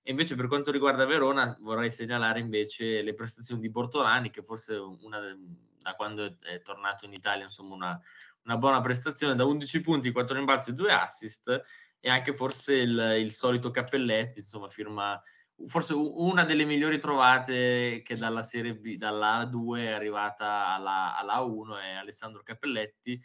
E 0.00 0.10
invece 0.12 0.36
per 0.36 0.46
quanto 0.46 0.70
riguarda 0.70 1.06
Verona 1.06 1.56
vorrei 1.60 1.90
segnalare 1.90 2.38
invece 2.38 3.02
le 3.02 3.14
prestazioni 3.14 3.60
di 3.60 3.68
Bortolani, 3.68 4.30
che 4.30 4.44
forse 4.44 4.76
una, 4.76 5.18
da 5.18 5.94
quando 5.96 6.38
è 6.40 6.62
tornato 6.62 7.04
in 7.06 7.12
Italia, 7.12 7.42
insomma 7.42 7.74
una, 7.74 8.00
una 8.44 8.56
buona 8.56 8.80
prestazione, 8.80 9.34
da 9.34 9.44
11 9.44 9.80
punti, 9.80 10.12
4 10.12 10.36
rimbalzi 10.36 10.70
e 10.70 10.74
2 10.74 10.92
assist, 10.92 11.62
e 11.98 12.08
anche 12.08 12.32
forse 12.32 12.74
il, 12.76 13.16
il 13.18 13.32
solito 13.32 13.72
Cappelletti, 13.72 14.38
insomma 14.38 14.68
firma 14.68 15.20
forse 15.66 15.94
una 15.94 16.44
delle 16.44 16.64
migliori 16.64 16.98
trovate 16.98 18.02
che 18.04 18.16
dalla 18.16 18.42
Serie 18.42 18.74
B, 18.74 18.96
dalla 18.96 19.42
A2 19.42 19.78
è 19.78 19.90
arrivata 19.90 20.68
alla, 20.68 21.16
alla 21.16 21.38
A1 21.38 21.80
è 21.80 21.92
Alessandro 21.92 22.42
Cappelletti, 22.42 23.20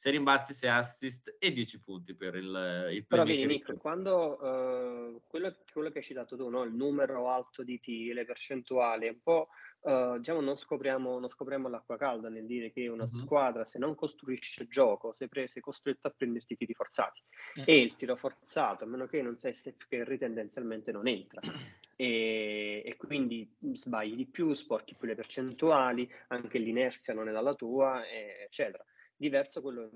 6 0.00 0.12
rimbalzi, 0.12 0.54
6 0.54 0.70
assist 0.70 1.36
e 1.38 1.52
10 1.52 1.82
punti 1.82 2.14
per 2.14 2.34
il, 2.34 2.88
il 2.90 3.06
Però 3.06 3.22
vedi 3.22 3.44
Nick, 3.44 3.76
quando 3.76 4.38
uh, 4.40 5.20
quello, 5.26 5.54
quello, 5.70 5.90
che 5.90 5.98
hai 5.98 6.04
citato 6.04 6.36
tu, 6.36 6.48
no? 6.48 6.62
il 6.62 6.72
numero 6.72 7.28
alto 7.28 7.62
di 7.62 7.78
T, 7.80 8.12
le 8.14 8.24
percentuali, 8.24 9.08
un 9.08 9.20
po' 9.22 9.48
uh, 9.80 10.18
diciamo 10.18 10.40
non 10.40 10.56
scopriamo, 10.56 11.18
non 11.18 11.28
scopriamo, 11.28 11.68
l'acqua 11.68 11.96
calda 11.96 12.28
nel 12.28 12.46
dire 12.46 12.72
che 12.72 12.88
una 12.88 13.04
mm-hmm. 13.04 13.22
squadra 13.22 13.64
se 13.64 13.78
non 13.78 13.94
costruisce 13.94 14.66
gioco 14.66 15.12
sei, 15.12 15.28
pre- 15.28 15.48
sei 15.48 15.62
costretto 15.62 16.08
a 16.08 16.14
prenderti 16.16 16.56
tiri 16.56 16.74
forzati 16.74 17.20
mm-hmm. 17.58 17.68
e 17.68 17.80
il 17.80 17.96
tiro 17.96 18.16
forzato 18.16 18.84
a 18.84 18.86
meno 18.86 19.06
che 19.06 19.22
non 19.22 19.38
sei 19.38 19.52
Steph 19.52 19.86
Curry 19.88 20.18
tendenzialmente 20.18 20.92
non 20.92 21.06
entra 21.06 21.40
e, 22.00 22.82
e, 22.84 22.96
quindi 22.96 23.46
sbagli 23.72 24.14
di 24.14 24.26
più, 24.26 24.54
sporchi 24.54 24.94
più 24.94 25.06
le 25.06 25.14
percentuali 25.14 26.10
anche 26.28 26.58
l'inerzia 26.58 27.12
non 27.12 27.28
è 27.28 27.32
dalla 27.32 27.54
tua 27.54 28.02
eccetera 28.08 28.82
diverso 29.14 29.60
quello, 29.60 29.90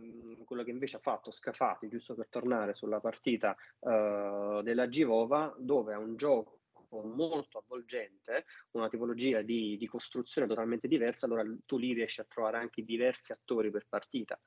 quello, 0.45 0.63
che 0.63 0.71
invece 0.71 0.97
ha 0.97 1.01
fatto 1.01 1.31
Scafati, 1.31 1.89
giusto 1.89 2.15
per 2.15 2.29
tornare 2.29 2.75
sulla 2.75 3.01
partita 3.01 3.57
uh, 3.79 4.61
della 4.61 4.87
Givova, 4.87 5.55
dove 5.59 5.95
ha 5.95 5.99
un 5.99 6.15
gioco 6.15 6.59
molto 7.03 7.59
avvolgente, 7.59 8.45
una 8.73 8.89
tipologia 8.89 9.41
di, 9.43 9.77
di, 9.77 9.87
costruzione 9.87 10.47
totalmente 10.47 10.87
diversa, 10.87 11.27
allora 11.27 11.43
tu 11.65 11.79
lì 11.79 11.93
riesci 11.93 12.21
a 12.21 12.27
trovare 12.29 12.59
anche 12.59 12.85
diversi 12.85 13.33
attori 13.33 13.71
per 13.71 13.87
partita. 13.89 14.39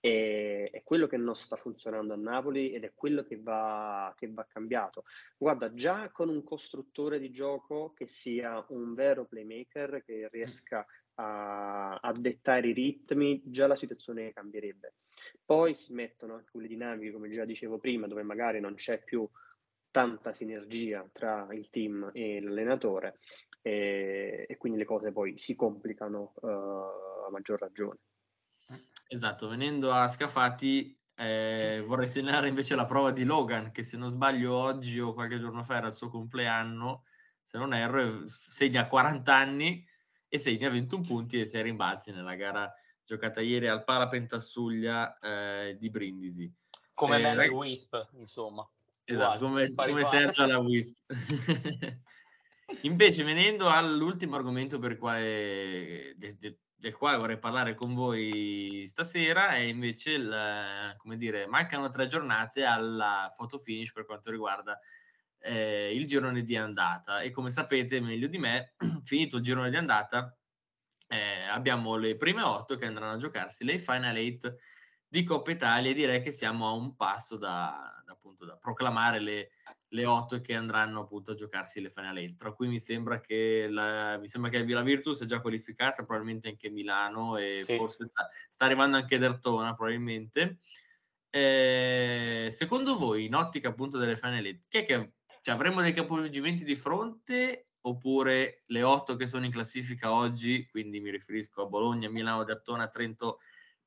E, 0.00 0.70
è 0.72 0.82
quello 0.82 1.06
che 1.06 1.18
non 1.18 1.36
sta 1.36 1.56
funzionando 1.56 2.14
a 2.14 2.16
Napoli 2.16 2.72
ed 2.72 2.84
è 2.84 2.92
quello 2.94 3.22
che 3.22 3.38
va, 3.40 4.12
che 4.16 4.30
va 4.32 4.46
cambiato. 4.48 5.04
Guarda, 5.36 5.72
già 5.74 6.10
con 6.10 6.28
un 6.28 6.42
costruttore 6.42 7.18
di 7.18 7.30
gioco 7.30 7.92
che 7.92 8.06
sia 8.06 8.64
un 8.68 8.94
vero 8.94 9.26
playmaker, 9.26 10.02
che 10.04 10.28
riesca 10.30 10.86
a, 11.14 11.96
a 11.96 12.12
dettare 12.12 12.68
i 12.68 12.72
ritmi, 12.72 13.42
già 13.44 13.66
la 13.66 13.76
situazione 13.76 14.32
cambierebbe. 14.32 14.94
Poi 15.44 15.74
si 15.74 15.92
mettono 15.92 16.34
anche 16.34 16.50
quelle 16.50 16.68
dinamiche, 16.68 17.12
come 17.12 17.28
già 17.30 17.44
dicevo 17.44 17.78
prima, 17.78 18.06
dove 18.06 18.22
magari 18.22 18.58
non 18.60 18.74
c'è 18.74 19.02
più 19.02 19.28
tanta 19.90 20.32
sinergia 20.32 21.06
tra 21.12 21.48
il 21.50 21.68
team 21.68 22.10
e 22.12 22.40
l'allenatore 22.40 23.18
e, 23.60 24.46
e 24.48 24.56
quindi 24.56 24.78
le 24.78 24.84
cose 24.84 25.12
poi 25.12 25.36
si 25.36 25.56
complicano 25.56 26.32
uh, 26.36 26.46
a 26.46 27.28
maggior 27.30 27.58
ragione. 27.58 27.98
Esatto, 29.12 29.48
venendo 29.48 29.92
a 29.92 30.06
Scafati, 30.06 30.96
eh, 31.16 31.82
vorrei 31.84 32.06
segnalare 32.06 32.46
invece 32.46 32.76
la 32.76 32.84
prova 32.84 33.10
di 33.10 33.24
Logan, 33.24 33.72
che 33.72 33.82
se 33.82 33.96
non 33.96 34.08
sbaglio 34.08 34.54
oggi 34.54 35.00
o 35.00 35.14
qualche 35.14 35.40
giorno 35.40 35.64
fa 35.64 35.78
era 35.78 35.88
il 35.88 35.92
suo 35.92 36.08
compleanno, 36.08 37.02
se 37.42 37.58
non 37.58 37.74
erro, 37.74 38.22
segna 38.28 38.86
40 38.86 39.34
anni 39.34 39.84
e 40.28 40.38
segna 40.38 40.68
21 40.70 41.02
punti 41.02 41.40
e 41.40 41.46
si 41.46 41.60
rimbalzi 41.60 42.12
nella 42.12 42.36
gara 42.36 42.72
giocata 43.04 43.40
ieri 43.40 43.66
al 43.66 43.82
Pala 43.82 44.06
Pentassuglia 44.06 45.18
eh, 45.18 45.76
di 45.76 45.90
Brindisi. 45.90 46.48
Come 46.94 47.18
eh, 47.18 47.34
nel 47.34 47.50
Wisp, 47.50 48.10
insomma. 48.12 48.64
Esatto, 49.02 49.40
come, 49.40 49.72
come 49.74 50.04
Sergio 50.04 50.44
alla 50.44 50.58
Wisp. 50.62 50.96
Invece, 52.82 53.24
venendo 53.24 53.68
all'ultimo 53.68 54.36
argomento 54.36 54.78
per 54.78 54.96
quale, 54.98 56.14
de, 56.16 56.36
de, 56.38 56.58
del 56.80 56.96
quale 56.96 57.18
vorrei 57.18 57.38
parlare 57.38 57.74
con 57.74 57.94
voi 57.94 58.84
stasera, 58.86 59.50
è 59.50 59.58
invece 59.58 60.12
il, 60.12 60.94
come 60.96 61.18
dire, 61.18 61.46
mancano 61.46 61.90
tre 61.90 62.06
giornate 62.06 62.64
alla 62.64 63.30
photo 63.36 63.58
finish 63.58 63.92
per 63.92 64.06
quanto 64.06 64.30
riguarda 64.30 64.78
eh, 65.40 65.94
il 65.94 66.06
girone 66.06 66.42
di 66.42 66.56
andata. 66.56 67.20
E 67.20 67.30
come 67.30 67.50
sapete 67.50 68.00
meglio 68.00 68.28
di 68.28 68.38
me, 68.38 68.74
finito 69.04 69.36
il 69.36 69.42
girone 69.42 69.68
di 69.68 69.76
andata, 69.76 70.34
eh, 71.06 71.42
abbiamo 71.50 71.96
le 71.96 72.16
prime 72.16 72.42
otto 72.42 72.76
che 72.76 72.86
andranno 72.86 73.12
a 73.12 73.18
giocarsi 73.18 73.62
le 73.64 73.78
Final 73.78 74.16
Eight 74.16 74.56
di 75.06 75.22
Coppa 75.22 75.50
Italia 75.50 75.90
e 75.90 75.94
direi 75.94 76.22
che 76.22 76.30
siamo 76.30 76.66
a 76.66 76.72
un 76.72 76.96
passo 76.96 77.36
da, 77.36 78.02
da, 78.06 78.12
appunto, 78.12 78.46
da 78.46 78.56
proclamare 78.56 79.18
le, 79.18 79.50
le 79.92 80.04
otto 80.04 80.40
che 80.40 80.54
andranno 80.54 81.00
appunto 81.00 81.32
a 81.32 81.34
giocarsi 81.34 81.80
le 81.80 81.90
Final 81.90 82.18
Eight, 82.18 82.36
tra 82.36 82.52
cui 82.52 82.68
mi 82.68 82.78
sembra 82.78 83.20
che 83.20 83.66
la, 83.68 84.18
mi 84.18 84.28
sembra 84.28 84.50
che 84.50 84.62
Villa 84.62 84.82
Virtus 84.82 85.22
è 85.22 85.26
già 85.26 85.40
qualificata, 85.40 86.04
probabilmente 86.04 86.48
anche 86.48 86.70
Milano 86.70 87.36
e 87.36 87.60
sì. 87.64 87.76
forse 87.76 88.04
sta, 88.04 88.28
sta, 88.48 88.64
arrivando 88.64 88.96
anche 88.96 89.18
Dertona 89.18 89.74
probabilmente. 89.74 90.58
Eh, 91.30 92.48
secondo 92.50 92.96
voi, 92.96 93.24
in 93.24 93.34
ottica 93.34 93.68
appunto 93.68 93.98
delle 93.98 94.16
Final 94.16 94.44
Eight, 94.44 94.64
chi 94.68 94.78
è 94.78 94.84
che 94.84 95.12
cioè, 95.42 95.54
avremo 95.54 95.80
dei 95.80 95.92
capovolgimenti 95.92 96.64
di 96.64 96.76
fronte 96.76 97.70
oppure 97.82 98.62
le 98.66 98.82
otto 98.82 99.16
che 99.16 99.26
sono 99.26 99.44
in 99.44 99.50
classifica 99.50 100.12
oggi, 100.12 100.66
quindi 100.68 101.00
mi 101.00 101.10
riferisco 101.10 101.62
a 101.62 101.66
Bologna, 101.66 102.10
Milano, 102.10 102.44
Dertona, 102.44 102.88
Trento, 102.88 103.38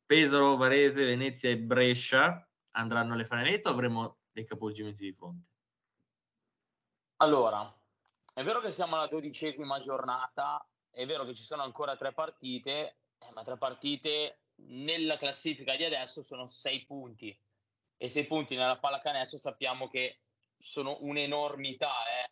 Pesaro, 0.05 0.57
Varese, 0.57 1.05
Venezia 1.05 1.49
e 1.49 1.59
Brescia, 1.59 2.45
andranno 2.71 3.13
alle 3.13 3.25
fanalette 3.25 3.69
o 3.69 3.71
avremo 3.71 4.17
dei 4.31 4.45
capovolgimenti 4.45 5.03
di 5.03 5.13
fronte? 5.13 5.52
Allora, 7.23 7.73
è 8.33 8.43
vero 8.43 8.59
che 8.59 8.73
siamo 8.73 8.97
alla 8.97 9.07
dodicesima 9.07 9.79
giornata, 9.79 10.61
è 10.91 11.05
vero 11.05 11.23
che 11.23 11.33
ci 11.33 11.43
sono 11.43 11.63
ancora 11.63 11.95
tre 11.95 12.11
partite, 12.11 12.97
eh, 13.17 13.31
ma 13.31 13.43
tre 13.43 13.57
partite 13.57 14.39
nella 14.55 15.15
classifica 15.15 15.73
di 15.77 15.85
adesso 15.85 16.21
sono 16.21 16.47
sei 16.47 16.83
punti 16.83 17.33
e 17.95 18.09
sei 18.09 18.25
punti 18.25 18.57
nella 18.57 18.77
pallacanestro 18.77 19.39
sappiamo 19.39 19.87
che 19.87 20.19
sono 20.57 20.97
un'enormità, 20.99 21.93
eh 22.07 22.31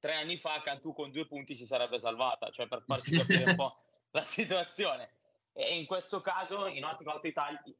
tre 0.00 0.14
anni 0.14 0.38
fa 0.38 0.62
Cantù 0.62 0.94
con 0.94 1.10
due 1.10 1.26
punti 1.26 1.54
si 1.54 1.66
sarebbe 1.66 1.98
salvata, 1.98 2.48
cioè 2.48 2.68
per 2.68 2.84
farsi 2.86 3.14
capire 3.14 3.50
un 3.50 3.54
po' 3.54 3.76
la 4.12 4.24
situazione. 4.24 5.10
E 5.52 5.78
in 5.78 5.84
questo 5.84 6.22
caso, 6.22 6.68
in 6.68 6.86
ottica, 6.86 7.20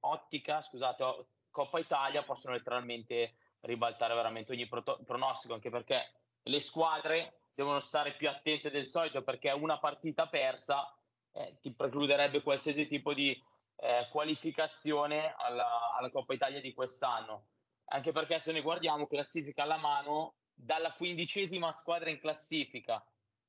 ottica 0.00 0.60
scusate, 0.60 1.28
Coppa 1.50 1.78
Italia 1.78 2.22
possono 2.22 2.52
letteralmente 2.52 3.36
ribaltare 3.60 4.12
veramente 4.12 4.52
ogni 4.52 4.68
pro- 4.68 5.00
pronostico, 5.02 5.54
anche 5.54 5.70
perché 5.70 6.12
le 6.44 6.60
squadre 6.60 7.40
devono 7.54 7.80
stare 7.80 8.14
più 8.14 8.28
attente 8.28 8.70
del 8.70 8.86
solito 8.86 9.22
perché 9.22 9.50
una 9.50 9.78
partita 9.78 10.26
persa 10.28 10.94
eh, 11.32 11.58
ti 11.60 11.72
precluderebbe 11.72 12.42
qualsiasi 12.42 12.86
tipo 12.86 13.14
di 13.14 13.30
eh, 13.76 14.08
qualificazione 14.10 15.34
alla, 15.36 15.94
alla 15.96 16.10
Coppa 16.10 16.34
Italia 16.34 16.60
di 16.60 16.72
quest'anno. 16.72 17.46
Anche 17.86 18.12
perché 18.12 18.40
se 18.40 18.52
ne 18.52 18.62
guardiamo 18.62 19.06
classifica 19.06 19.62
alla 19.62 19.76
mano, 19.76 20.34
dalla 20.54 20.92
quindicesima 20.92 21.72
squadra 21.72 22.10
in 22.10 22.20
classifica 22.20 23.04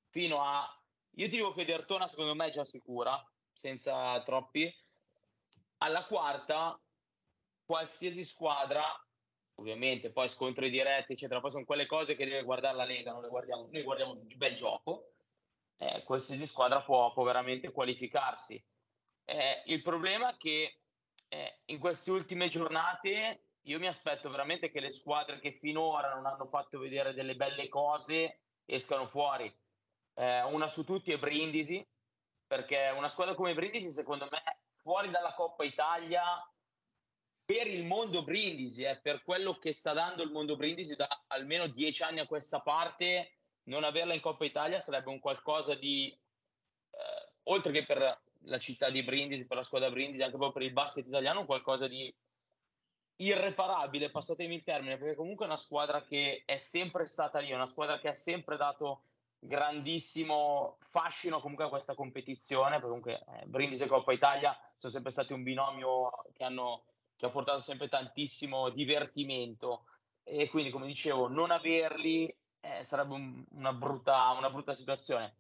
fino 0.10 0.43
a... 0.43 0.67
Io 1.15 1.29
ti 1.29 1.38
dico 1.38 1.53
che 1.53 1.65
Dertona 1.65 2.08
secondo 2.08 2.34
me 2.34 2.47
è 2.47 2.51
già 2.51 2.63
sicura, 2.63 3.23
senza 3.51 4.21
troppi. 4.23 4.73
Alla 5.77 6.06
quarta, 6.06 6.79
qualsiasi 7.65 8.25
squadra, 8.25 8.84
ovviamente 9.55 10.11
poi 10.11 10.29
scontri 10.29 10.69
diretti, 10.69 11.13
eccetera, 11.13 11.39
poi 11.39 11.51
sono 11.51 11.65
quelle 11.65 11.85
cose 11.85 12.15
che 12.15 12.25
deve 12.25 12.43
guardare 12.43 12.75
la 12.75 12.85
Lega, 12.85 13.11
non 13.11 13.21
le 13.21 13.29
guardiamo, 13.29 13.67
noi 13.71 13.83
guardiamo 13.83 14.11
un 14.13 14.27
bel 14.35 14.55
gioco. 14.55 15.11
Eh, 15.77 16.03
qualsiasi 16.03 16.45
squadra 16.47 16.81
può, 16.81 17.11
può 17.13 17.23
veramente 17.23 17.71
qualificarsi. 17.71 18.63
Eh, 19.25 19.63
il 19.65 19.81
problema 19.81 20.31
è 20.31 20.37
che 20.37 20.79
eh, 21.27 21.59
in 21.65 21.79
queste 21.79 22.11
ultime 22.11 22.47
giornate 22.47 23.47
io 23.63 23.79
mi 23.79 23.87
aspetto 23.87 24.29
veramente 24.29 24.69
che 24.69 24.79
le 24.79 24.91
squadre 24.91 25.39
che 25.39 25.53
finora 25.53 26.13
non 26.13 26.25
hanno 26.25 26.45
fatto 26.45 26.79
vedere 26.79 27.13
delle 27.13 27.35
belle 27.35 27.69
cose 27.69 28.41
escano 28.65 29.07
fuori. 29.07 29.53
Eh, 30.15 30.43
una 30.43 30.67
su 30.67 30.83
tutti 30.83 31.11
è 31.11 31.17
Brindisi, 31.17 31.85
perché 32.45 32.93
una 32.95 33.09
squadra 33.09 33.35
come 33.35 33.53
Brindisi, 33.53 33.91
secondo 33.91 34.27
me, 34.29 34.41
fuori 34.81 35.09
dalla 35.09 35.33
Coppa 35.33 35.63
Italia, 35.63 36.23
per 37.45 37.67
il 37.67 37.84
mondo 37.84 38.23
Brindisi, 38.23 38.84
eh, 38.84 38.99
per 39.01 39.23
quello 39.23 39.58
che 39.58 39.73
sta 39.73 39.93
dando 39.93 40.23
il 40.23 40.32
mondo 40.32 40.56
Brindisi 40.56 40.95
da 40.95 41.08
almeno 41.27 41.67
dieci 41.67 42.03
anni 42.03 42.19
a 42.19 42.27
questa 42.27 42.62
parte, 42.62 43.34
non 43.63 43.84
averla 43.84 44.13
in 44.13 44.21
Coppa 44.21 44.45
Italia 44.45 44.79
sarebbe 44.79 45.10
un 45.10 45.19
qualcosa 45.19 45.75
di, 45.75 46.10
eh, 46.10 47.32
oltre 47.43 47.71
che 47.71 47.86
per 47.86 48.21
la 48.45 48.60
città 48.60 48.89
di 48.89 49.03
Brindisi, 49.03 49.47
per 49.47 49.58
la 49.58 49.63
squadra 49.63 49.89
Brindisi, 49.89 50.21
anche 50.21 50.38
proprio 50.38 50.51
per 50.51 50.63
il 50.63 50.73
basket 50.73 51.08
italiano, 51.08 51.45
qualcosa 51.45 51.88
di 51.88 52.13
irreparabile, 53.17 54.10
passatemi 54.10 54.56
il 54.56 54.63
termine, 54.63 54.97
perché 54.97 55.15
comunque 55.15 55.45
è 55.45 55.47
una 55.47 55.58
squadra 55.58 56.03
che 56.03 56.43
è 56.45 56.58
sempre 56.58 57.06
stata 57.06 57.39
lì, 57.39 57.49
è 57.49 57.56
una 57.56 57.67
squadra 57.67 57.99
che 57.99 58.10
ha 58.10 58.13
sempre 58.13 58.58
dato 58.58 59.03
grandissimo 59.39 60.77
fascino 60.79 61.41
comunque 61.41 61.65
a 61.65 61.69
questa 61.69 61.95
competizione, 61.95 62.79
comunque 62.82 63.23
eh, 63.27 63.45
Brindisi 63.45 63.84
e 63.84 63.88
Coppa 63.88 64.13
Italia 64.13 64.58
sono 64.77 64.91
sempre 64.91 65.12
stati 65.12 65.34
un 65.34 65.43
binomio 65.43 66.12
che, 66.34 66.43
hanno, 66.43 66.86
che 67.23 67.29
ha 67.29 67.31
portato 67.31 67.59
sempre 67.59 67.88
tantissimo 67.88 68.69
divertimento 68.69 69.86
e 70.23 70.49
quindi 70.49 70.71
come 70.71 70.88
dicevo 70.88 71.29
non 71.29 71.51
averli 71.51 72.27
eh, 72.59 72.83
sarebbe 72.83 73.13
un, 73.13 73.43
una, 73.51 73.71
brutta, 73.71 74.29
una 74.38 74.49
brutta 74.49 74.73
situazione. 74.73 75.36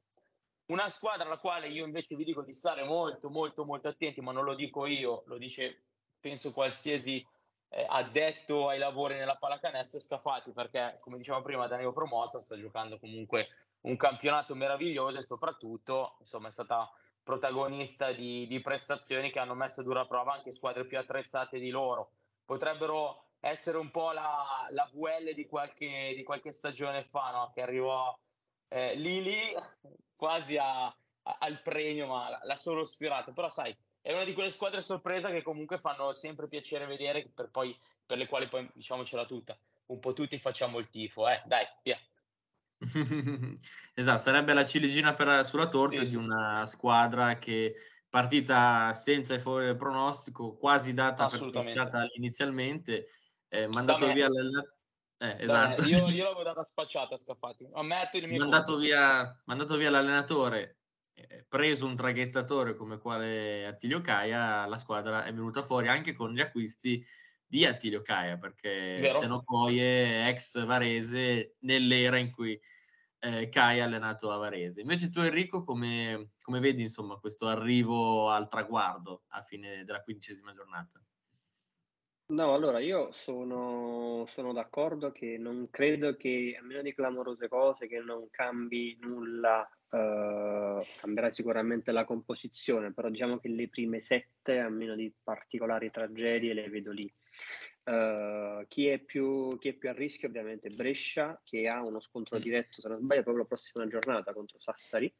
Una 0.67 0.89
squadra 0.89 1.25
alla 1.25 1.37
quale 1.37 1.67
io 1.67 1.85
invece 1.85 2.15
vi 2.15 2.23
dico 2.23 2.41
di 2.41 2.53
stare 2.53 2.85
molto 2.85 3.29
molto 3.29 3.65
molto 3.65 3.89
attenti, 3.89 4.21
ma 4.21 4.31
non 4.31 4.45
lo 4.45 4.55
dico 4.55 4.85
io, 4.85 5.23
lo 5.25 5.37
dice 5.37 5.83
penso 6.21 6.53
qualsiasi 6.53 7.25
eh, 7.67 7.85
addetto 7.89 8.69
ai 8.69 8.79
lavori 8.79 9.15
nella 9.15 9.35
pallacanestro 9.35 9.99
Scafati 9.99 10.51
perché 10.51 10.99
come 11.01 11.17
dicevamo 11.17 11.43
prima 11.43 11.67
Danilo 11.67 11.91
Promossa 11.91 12.39
sta 12.39 12.57
giocando 12.57 12.97
comunque 12.97 13.49
un 13.81 13.97
campionato 13.97 14.55
meraviglioso 14.55 15.17
e 15.17 15.23
soprattutto 15.23 16.15
insomma 16.19 16.47
è 16.47 16.51
stata 16.51 16.89
protagonista 17.23 18.11
di, 18.11 18.45
di 18.47 18.59
prestazioni 18.61 19.31
che 19.31 19.39
hanno 19.39 19.55
messo 19.55 19.81
a 19.81 19.83
dura 19.83 20.05
prova 20.05 20.33
anche 20.33 20.51
squadre 20.51 20.85
più 20.85 20.97
attrezzate 20.97 21.59
di 21.59 21.69
loro 21.69 22.11
potrebbero 22.45 23.23
essere 23.39 23.77
un 23.77 23.91
po' 23.91 24.11
la, 24.11 24.67
la 24.69 24.89
VL 24.93 25.33
di 25.33 25.45
qualche, 25.45 26.13
di 26.15 26.23
qualche 26.23 26.51
stagione 26.51 27.03
fa 27.03 27.31
no? 27.31 27.51
che 27.53 27.61
arrivò 27.61 28.17
eh, 28.67 28.95
lì 28.95 29.23
lì 29.23 29.37
quasi 30.15 30.57
a, 30.57 30.85
a, 30.85 30.95
al 31.39 31.61
premio 31.61 32.07
ma 32.07 32.39
l'ha 32.43 32.57
solo 32.57 32.85
sfiorato 32.85 33.31
però 33.31 33.49
sai 33.49 33.75
è 34.03 34.11
una 34.11 34.25
di 34.25 34.33
quelle 34.33 34.51
squadre 34.51 34.81
sorpresa 34.81 35.31
che 35.31 35.41
comunque 35.41 35.79
fanno 35.79 36.11
sempre 36.11 36.49
piacere 36.49 36.85
vedere, 36.85 37.25
per, 37.33 37.49
poi, 37.49 37.73
per 38.05 38.17
le 38.17 38.27
quali 38.27 38.49
poi 38.49 38.69
diciamocela 38.73 39.25
tutta, 39.25 39.57
un 39.87 39.99
po' 39.99 40.11
tutti 40.11 40.37
facciamo 40.39 40.77
il 40.77 40.89
tifo, 40.89 41.29
eh, 41.29 41.41
dai, 41.45 41.65
via. 41.83 41.97
esatto, 43.93 44.21
sarebbe 44.21 44.53
la 44.53 44.65
ciliegina 44.65 45.13
per, 45.13 45.45
sulla 45.45 45.67
torta 45.67 46.05
sì, 46.05 46.11
di 46.11 46.15
una 46.15 46.65
squadra 46.65 47.37
che 47.37 47.75
partita 48.09 48.93
senza 48.93 49.33
il 49.33 49.75
pronostico, 49.77 50.55
quasi 50.55 50.93
data 50.93 51.27
per 51.27 51.39
inizialmente, 52.15 53.07
eh, 53.47 53.67
mandato 53.67 54.11
via 54.11 54.27
l'allenatore 54.29 54.77
Eh, 55.23 55.37
esatto. 55.39 55.81
Beh, 55.81 55.87
io, 55.87 56.07
io 56.11 56.23
l'avevo 56.23 56.43
data 56.43 56.67
spacciata 56.69 57.15
a 57.15 57.17
Scaffati. 57.17 57.69
Ammetto 57.73 58.17
il 58.17 58.27
mio 58.27 58.39
mandato 58.39 58.77
via, 58.77 59.41
mandato 59.45 59.77
via 59.77 59.89
l'allenatore, 59.89 60.79
eh, 61.13 61.45
preso 61.47 61.85
un 61.85 61.95
traghettatore 61.95 62.75
come 62.75 62.97
quale 62.97 63.65
Attilio 63.65 64.01
Caia, 64.01 64.65
la 64.65 64.77
squadra 64.77 65.23
è 65.23 65.33
venuta 65.33 65.63
fuori 65.63 65.87
anche 65.87 66.13
con 66.13 66.33
gli 66.33 66.41
acquisti 66.41 67.05
di 67.53 67.65
Attilio 67.65 68.01
Caia, 68.01 68.39
perché 68.39 68.97
Vero. 68.99 69.19
Steno 69.19 69.43
Coie, 69.43 70.27
ex 70.27 70.65
Varese, 70.65 71.57
nell'era 71.59 72.17
in 72.17 72.31
cui 72.31 72.59
eh, 73.19 73.47
Caia 73.49 73.83
ha 73.83 73.85
allenato 73.85 74.31
a 74.31 74.37
Varese. 74.37 74.81
Invece 74.81 75.11
tu 75.11 75.19
Enrico, 75.19 75.63
come, 75.63 76.31
come 76.41 76.59
vedi 76.59 76.81
insomma 76.81 77.19
questo 77.19 77.45
arrivo 77.45 78.31
al 78.31 78.47
traguardo 78.47 79.25
a 79.27 79.43
fine 79.43 79.85
della 79.85 80.01
quindicesima 80.01 80.51
giornata? 80.51 80.99
No, 82.31 82.55
allora 82.55 82.79
io 82.79 83.11
sono, 83.11 84.25
sono 84.29 84.51
d'accordo 84.51 85.11
che 85.11 85.37
non 85.37 85.69
credo 85.69 86.17
che, 86.17 86.57
a 86.59 86.63
meno 86.63 86.81
di 86.81 86.95
clamorose 86.95 87.47
cose, 87.49 87.85
che 87.85 87.99
non 87.99 88.31
cambi 88.31 88.97
nulla, 88.99 89.63
eh, 89.91 90.83
cambierà 90.99 91.31
sicuramente 91.31 91.91
la 91.91 92.03
composizione, 92.03 92.93
però 92.93 93.09
diciamo 93.09 93.37
che 93.37 93.49
le 93.49 93.69
prime 93.69 93.99
sette, 93.99 94.57
a 94.57 94.69
meno 94.69 94.95
di 94.95 95.13
particolari 95.21 95.91
tragedie, 95.91 96.55
le 96.55 96.67
vedo 96.67 96.91
lì. 96.91 97.13
Uh, 97.83 98.65
chi, 98.69 98.87
è 98.87 98.97
più, 98.99 99.57
chi, 99.59 99.67
è 99.67 99.73
più, 99.73 99.89
a 99.89 99.91
rischio 99.91 100.29
ovviamente 100.29 100.69
Brescia 100.69 101.41
che 101.43 101.67
ha 101.67 101.83
uno 101.83 101.99
scontro 101.99 102.37
mm. 102.37 102.41
diretto 102.41 102.79
se 102.79 102.87
non 102.87 102.99
sbaglio 102.99 103.23
proprio 103.23 103.43
la 103.43 103.49
prossima 103.49 103.85
giornata 103.87 104.31
contro 104.31 104.57
Sassari 104.57 105.13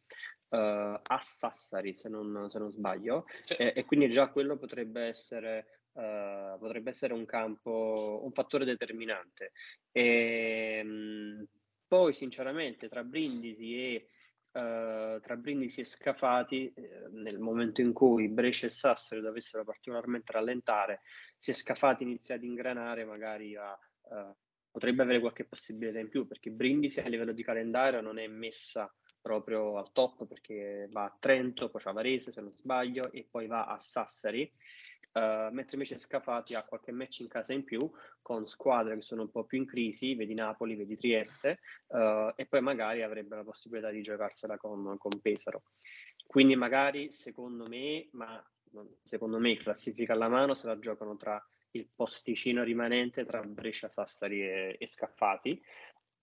uh, 0.47 0.56
a 0.56 1.19
Sassari 1.21 1.93
se 1.93 2.08
non, 2.08 2.47
se 2.49 2.60
non 2.60 2.71
sbaglio 2.71 3.26
sì. 3.43 3.56
e, 3.56 3.73
e, 3.76 3.84
quindi 3.84 4.10
già 4.10 4.30
quello 4.30 4.58
potrebbe 4.58 5.02
essere 5.08 5.82
uh, 5.91 6.58
potrebbe 6.58 6.91
essere 6.91 7.12
un 7.12 7.26
campo 7.26 8.21
un 8.23 8.32
fattore 8.32 8.63
determinante 8.63 9.52
e, 9.91 10.82
um, 10.86 11.45
poi 11.86 12.13
sinceramente 12.13 12.88
tra 12.88 13.04
Brindisi 13.04 13.78
e 13.78 14.08
Uh, 14.54 15.19
tra 15.21 15.36
Brindisi 15.36 15.82
e 15.82 15.84
Scafati, 15.84 16.71
eh, 16.76 17.08
nel 17.10 17.39
momento 17.39 17.82
in 17.82 17.91
cui 17.91 18.30
Brescia 18.30 18.67
e 18.67 18.69
Sassari 18.69 19.19
dovessero 19.19 19.63
particolarmente 19.63 20.32
rallentare, 20.32 21.02
se 21.43 21.51
Scafati 21.51 22.03
inizia 22.03 22.36
ad 22.36 22.43
ingranare, 22.45 23.03
magari 23.03 23.53
uh, 23.53 24.15
uh, 24.15 24.34
potrebbe 24.71 25.03
avere 25.03 25.19
qualche 25.19 25.43
possibilità 25.43 25.99
in 25.99 26.08
più, 26.08 26.25
perché 26.25 26.49
Brindisi 26.49 27.01
a 27.01 27.10
livello 27.10 27.34
di 27.34 27.43
calendario 27.43 27.99
non 27.99 28.17
è 28.17 28.27
messa 28.27 28.89
proprio 29.21 29.77
al 29.77 29.91
top, 29.91 30.25
perché 30.25 30.88
va 30.89 31.03
a 31.03 31.17
Trento, 31.19 31.69
poi 31.69 31.82
a 31.84 31.91
Varese 31.91 32.32
se 32.32 32.39
non 32.39 32.53
sbaglio, 32.56 33.12
e 33.12 33.27
poi 33.29 33.47
va 33.47 33.65
a 33.65 33.77
Sassari. 33.82 34.49
Uh, 35.12 35.51
mentre 35.51 35.73
invece 35.73 35.97
Scafati 35.97 36.56
ha 36.56 36.63
qualche 36.63 36.93
match 36.93 37.19
in 37.19 37.27
casa 37.27 37.51
in 37.51 37.65
più 37.65 37.91
con 38.21 38.47
squadre 38.47 38.95
che 38.95 39.01
sono 39.01 39.23
un 39.23 39.29
po' 39.29 39.43
più 39.43 39.58
in 39.58 39.65
crisi, 39.65 40.15
vedi 40.15 40.34
Napoli, 40.34 40.77
vedi 40.77 40.95
Trieste, 40.95 41.60
uh, 41.88 42.32
e 42.38 42.45
poi 42.45 42.62
magari 42.62 43.03
avrebbe 43.03 43.36
la 43.36 43.43
possibilità 43.43 43.89
di 43.89 44.01
giocarsela 44.01 44.56
con, 44.56 44.95
con 44.97 45.19
Pesaro. 45.19 45.63
Quindi 46.25 46.56
magari, 46.56 47.12
secondo 47.12 47.67
me, 47.67 48.08
ma 48.13 48.41
secondo 49.02 49.40
me 49.40 49.58
classifica 49.58 50.14
alla 50.14 50.30
mano, 50.30 50.54
se 50.54 50.68
la 50.68 50.80
giocano 50.80 51.18
tra 51.18 51.44
il 51.72 51.88
posticino 51.94 52.64
rimanente 52.64 53.26
tra 53.26 53.42
Brescia, 53.42 53.90
Sassari 53.90 54.42
e, 54.42 54.76
e 54.80 54.88
Scaffati. 54.88 55.62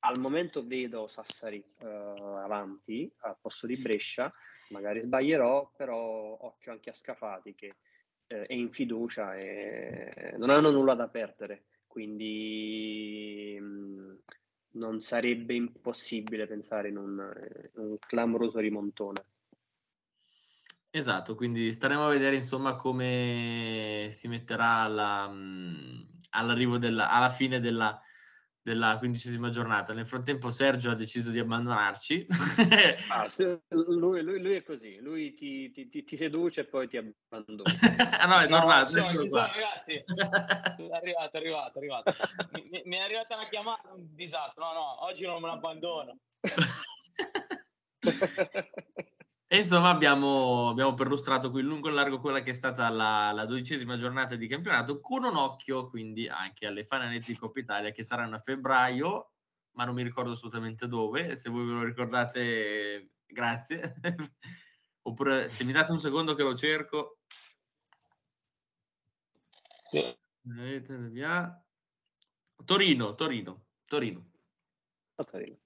Al 0.00 0.18
momento 0.18 0.66
vedo 0.66 1.08
Sassari 1.08 1.62
uh, 1.80 1.86
avanti 1.86 3.12
al 3.18 3.36
posto 3.40 3.66
di 3.66 3.76
Brescia, 3.76 4.32
magari 4.70 5.00
sbaglierò, 5.00 5.72
però 5.76 6.38
occhio 6.40 6.72
anche 6.72 6.90
a 6.90 6.94
Scafati 6.94 7.54
che 7.54 7.74
eh, 8.26 8.46
è 8.46 8.52
in 8.54 8.70
fiducia 8.72 9.36
e 9.36 10.34
non 10.38 10.50
hanno 10.50 10.70
nulla 10.70 10.94
da 10.94 11.08
perdere, 11.08 11.64
quindi 11.86 13.58
mh, 13.60 13.64
mm, 13.64 14.14
non 14.72 15.00
sarebbe 15.00 15.54
impossibile 15.54 16.46
pensare 16.46 16.88
in 16.88 16.96
un, 16.96 17.32
in 17.74 17.80
un 17.82 17.98
clamoroso 17.98 18.58
rimontone. 18.58 19.24
Esatto, 20.92 21.36
quindi 21.36 21.70
staremo 21.70 22.04
a 22.04 22.10
vedere 22.10 22.34
insomma 22.34 22.74
come 22.74 24.08
si 24.10 24.26
metterà 24.26 24.80
alla, 24.80 25.28
mh, 25.28 26.22
all'arrivo 26.30 26.78
della, 26.78 27.10
alla 27.10 27.30
fine 27.30 27.60
della, 27.60 28.02
della 28.60 28.98
quindicesima 28.98 29.50
giornata. 29.50 29.92
Nel 29.92 30.08
frattempo 30.08 30.50
Sergio 30.50 30.90
ha 30.90 30.94
deciso 30.94 31.30
di 31.30 31.38
abbandonarci. 31.38 32.26
ah, 33.10 33.28
lui, 33.68 34.22
lui, 34.22 34.40
lui, 34.40 34.54
è 34.54 34.64
così, 34.64 34.98
lui 34.98 35.32
ti, 35.34 35.70
ti, 35.70 35.88
ti, 35.88 36.02
ti, 36.02 36.16
seduce 36.16 36.62
e 36.62 36.64
poi 36.64 36.88
ti 36.88 36.96
abbandona. 36.96 37.70
ah 38.18 38.26
no, 38.26 38.40
è. 38.40 38.48
No, 38.48 38.86
ci 38.86 39.28
sono, 39.28 39.46
ragazzi, 39.46 39.94
è 39.94 40.04
arrivato, 40.90 41.36
è 41.36 41.38
arrivato, 41.38 41.74
è 41.74 41.78
arrivato. 41.78 42.12
Mi, 42.50 42.82
mi, 42.84 42.96
è 42.96 43.00
arrivata 43.00 43.36
una 43.36 43.46
chiamata, 43.46 43.92
un 43.92 44.12
disastro. 44.12 44.64
No, 44.64 44.72
no, 44.72 45.04
oggi 45.04 45.24
non 45.24 45.40
me 45.40 45.46
l'abbandono. 45.46 46.18
E 49.52 49.56
insomma 49.56 49.88
abbiamo, 49.88 50.68
abbiamo, 50.68 50.94
perlustrato 50.94 51.50
qui 51.50 51.62
lungo 51.62 51.88
e 51.88 51.90
largo 51.90 52.20
quella 52.20 52.40
che 52.40 52.50
è 52.50 52.54
stata 52.54 52.88
la, 52.88 53.32
la, 53.32 53.46
dodicesima 53.46 53.98
giornata 53.98 54.36
di 54.36 54.46
campionato 54.46 55.00
con 55.00 55.24
un 55.24 55.34
occhio 55.34 55.88
quindi 55.88 56.28
anche 56.28 56.68
alle 56.68 56.84
Fananetti 56.84 57.32
di 57.32 57.36
Coppa 57.36 57.58
Italia 57.58 57.90
che 57.90 58.04
saranno 58.04 58.36
a 58.36 58.38
febbraio, 58.38 59.32
ma 59.72 59.84
non 59.84 59.96
mi 59.96 60.04
ricordo 60.04 60.30
assolutamente 60.30 60.86
dove, 60.86 61.34
se 61.34 61.50
voi 61.50 61.66
ve 61.66 61.72
lo 61.72 61.82
ricordate 61.82 63.14
grazie, 63.26 63.96
oppure 65.02 65.48
se 65.48 65.64
mi 65.64 65.72
date 65.72 65.90
un 65.90 66.00
secondo 66.00 66.36
che 66.36 66.44
lo 66.44 66.54
cerco. 66.54 67.18
Via. 69.90 71.64
Torino, 72.64 73.16
Torino, 73.16 73.64
Torino. 73.84 74.30
Torino. 75.16 75.58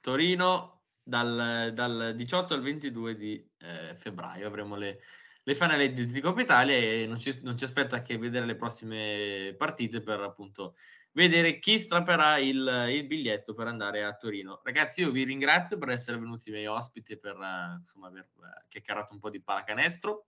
Torino 0.00 0.71
dal, 1.02 1.72
dal 1.74 2.14
18 2.14 2.54
al 2.54 2.62
22 2.62 3.16
di 3.16 3.50
eh, 3.58 3.94
febbraio 3.96 4.46
avremo 4.46 4.76
le, 4.76 5.00
le 5.42 5.54
finali 5.54 5.92
di 5.92 6.20
Coppa 6.20 6.40
Italia 6.40 6.76
e 6.76 7.06
non 7.06 7.18
ci, 7.18 7.40
non 7.42 7.56
ci, 7.58 7.64
aspetta 7.64 8.02
che 8.02 8.18
vedere 8.18 8.46
le 8.46 8.56
prossime 8.56 9.54
partite 9.58 10.02
per 10.02 10.20
appunto 10.20 10.76
vedere 11.12 11.58
chi 11.58 11.78
strapperà 11.78 12.38
il, 12.38 12.86
il, 12.90 13.06
biglietto 13.06 13.52
per 13.52 13.66
andare 13.66 14.04
a 14.04 14.14
Torino. 14.14 14.60
Ragazzi, 14.62 15.02
io 15.02 15.10
vi 15.10 15.24
ringrazio 15.24 15.76
per 15.78 15.90
essere 15.90 16.18
venuti 16.18 16.50
miei 16.50 16.66
ospiti 16.66 17.18
per 17.18 17.36
insomma 17.78 18.06
aver 18.06 18.28
uh, 18.36 18.44
chiacchierato 18.68 19.12
un 19.12 19.18
po' 19.18 19.30
di 19.30 19.42
pallacanestro. 19.42 20.26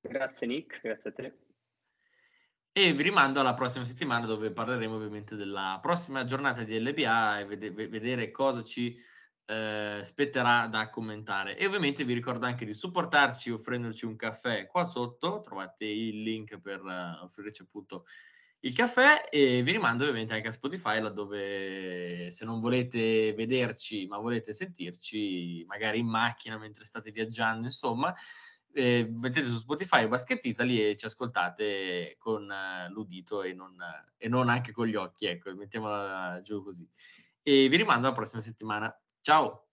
Grazie 0.00 0.46
Nick, 0.48 0.80
grazie 0.80 1.10
a 1.10 1.12
te. 1.12 1.51
E 2.74 2.94
vi 2.94 3.02
rimando 3.02 3.38
alla 3.38 3.52
prossima 3.52 3.84
settimana 3.84 4.24
dove 4.24 4.50
parleremo 4.50 4.94
ovviamente 4.94 5.36
della 5.36 5.78
prossima 5.82 6.24
giornata 6.24 6.62
di 6.62 6.80
LBA 6.80 7.40
e 7.40 7.44
ved- 7.44 7.88
vedere 7.88 8.30
cosa 8.30 8.62
ci 8.62 8.98
eh, 9.44 10.00
spetterà 10.02 10.66
da 10.68 10.88
commentare. 10.88 11.58
E 11.58 11.66
ovviamente 11.66 12.04
vi 12.04 12.14
ricordo 12.14 12.46
anche 12.46 12.64
di 12.64 12.72
supportarci 12.72 13.50
offrendoci 13.50 14.06
un 14.06 14.16
caffè 14.16 14.66
qua 14.66 14.84
sotto, 14.84 15.40
trovate 15.40 15.84
il 15.84 16.22
link 16.22 16.58
per 16.60 16.82
uh, 16.82 17.22
offrirci 17.22 17.60
appunto 17.60 18.04
il 18.64 18.74
caffè 18.74 19.28
e 19.28 19.62
vi 19.62 19.72
rimando 19.72 20.04
ovviamente 20.04 20.34
anche 20.34 20.48
a 20.48 20.52
Spotify 20.52 21.00
laddove 21.00 22.30
se 22.30 22.44
non 22.44 22.60
volete 22.60 23.34
vederci 23.34 24.06
ma 24.06 24.18
volete 24.18 24.52
sentirci 24.52 25.64
magari 25.66 25.98
in 25.98 26.06
macchina 26.06 26.56
mentre 26.58 26.84
state 26.84 27.10
viaggiando 27.10 27.66
insomma 27.66 28.14
eh, 28.74 29.08
mettete 29.10 29.46
su 29.46 29.58
Spotify 29.58 30.06
Basket 30.06 30.44
Italy 30.44 30.80
e 30.80 30.96
ci 30.96 31.06
ascoltate 31.06 32.16
con 32.18 32.48
uh, 32.48 32.92
l'udito 32.92 33.42
e 33.42 33.52
non, 33.52 33.72
uh, 33.72 34.10
e 34.16 34.28
non, 34.28 34.48
anche 34.48 34.72
con 34.72 34.86
gli 34.86 34.94
occhi, 34.94 35.26
ecco, 35.26 35.54
mettiamola 35.54 36.40
giù 36.42 36.62
così. 36.62 36.88
E 37.42 37.68
vi 37.68 37.76
rimando 37.76 38.06
alla 38.06 38.16
prossima 38.16 38.40
settimana. 38.40 38.94
Ciao! 39.20 39.71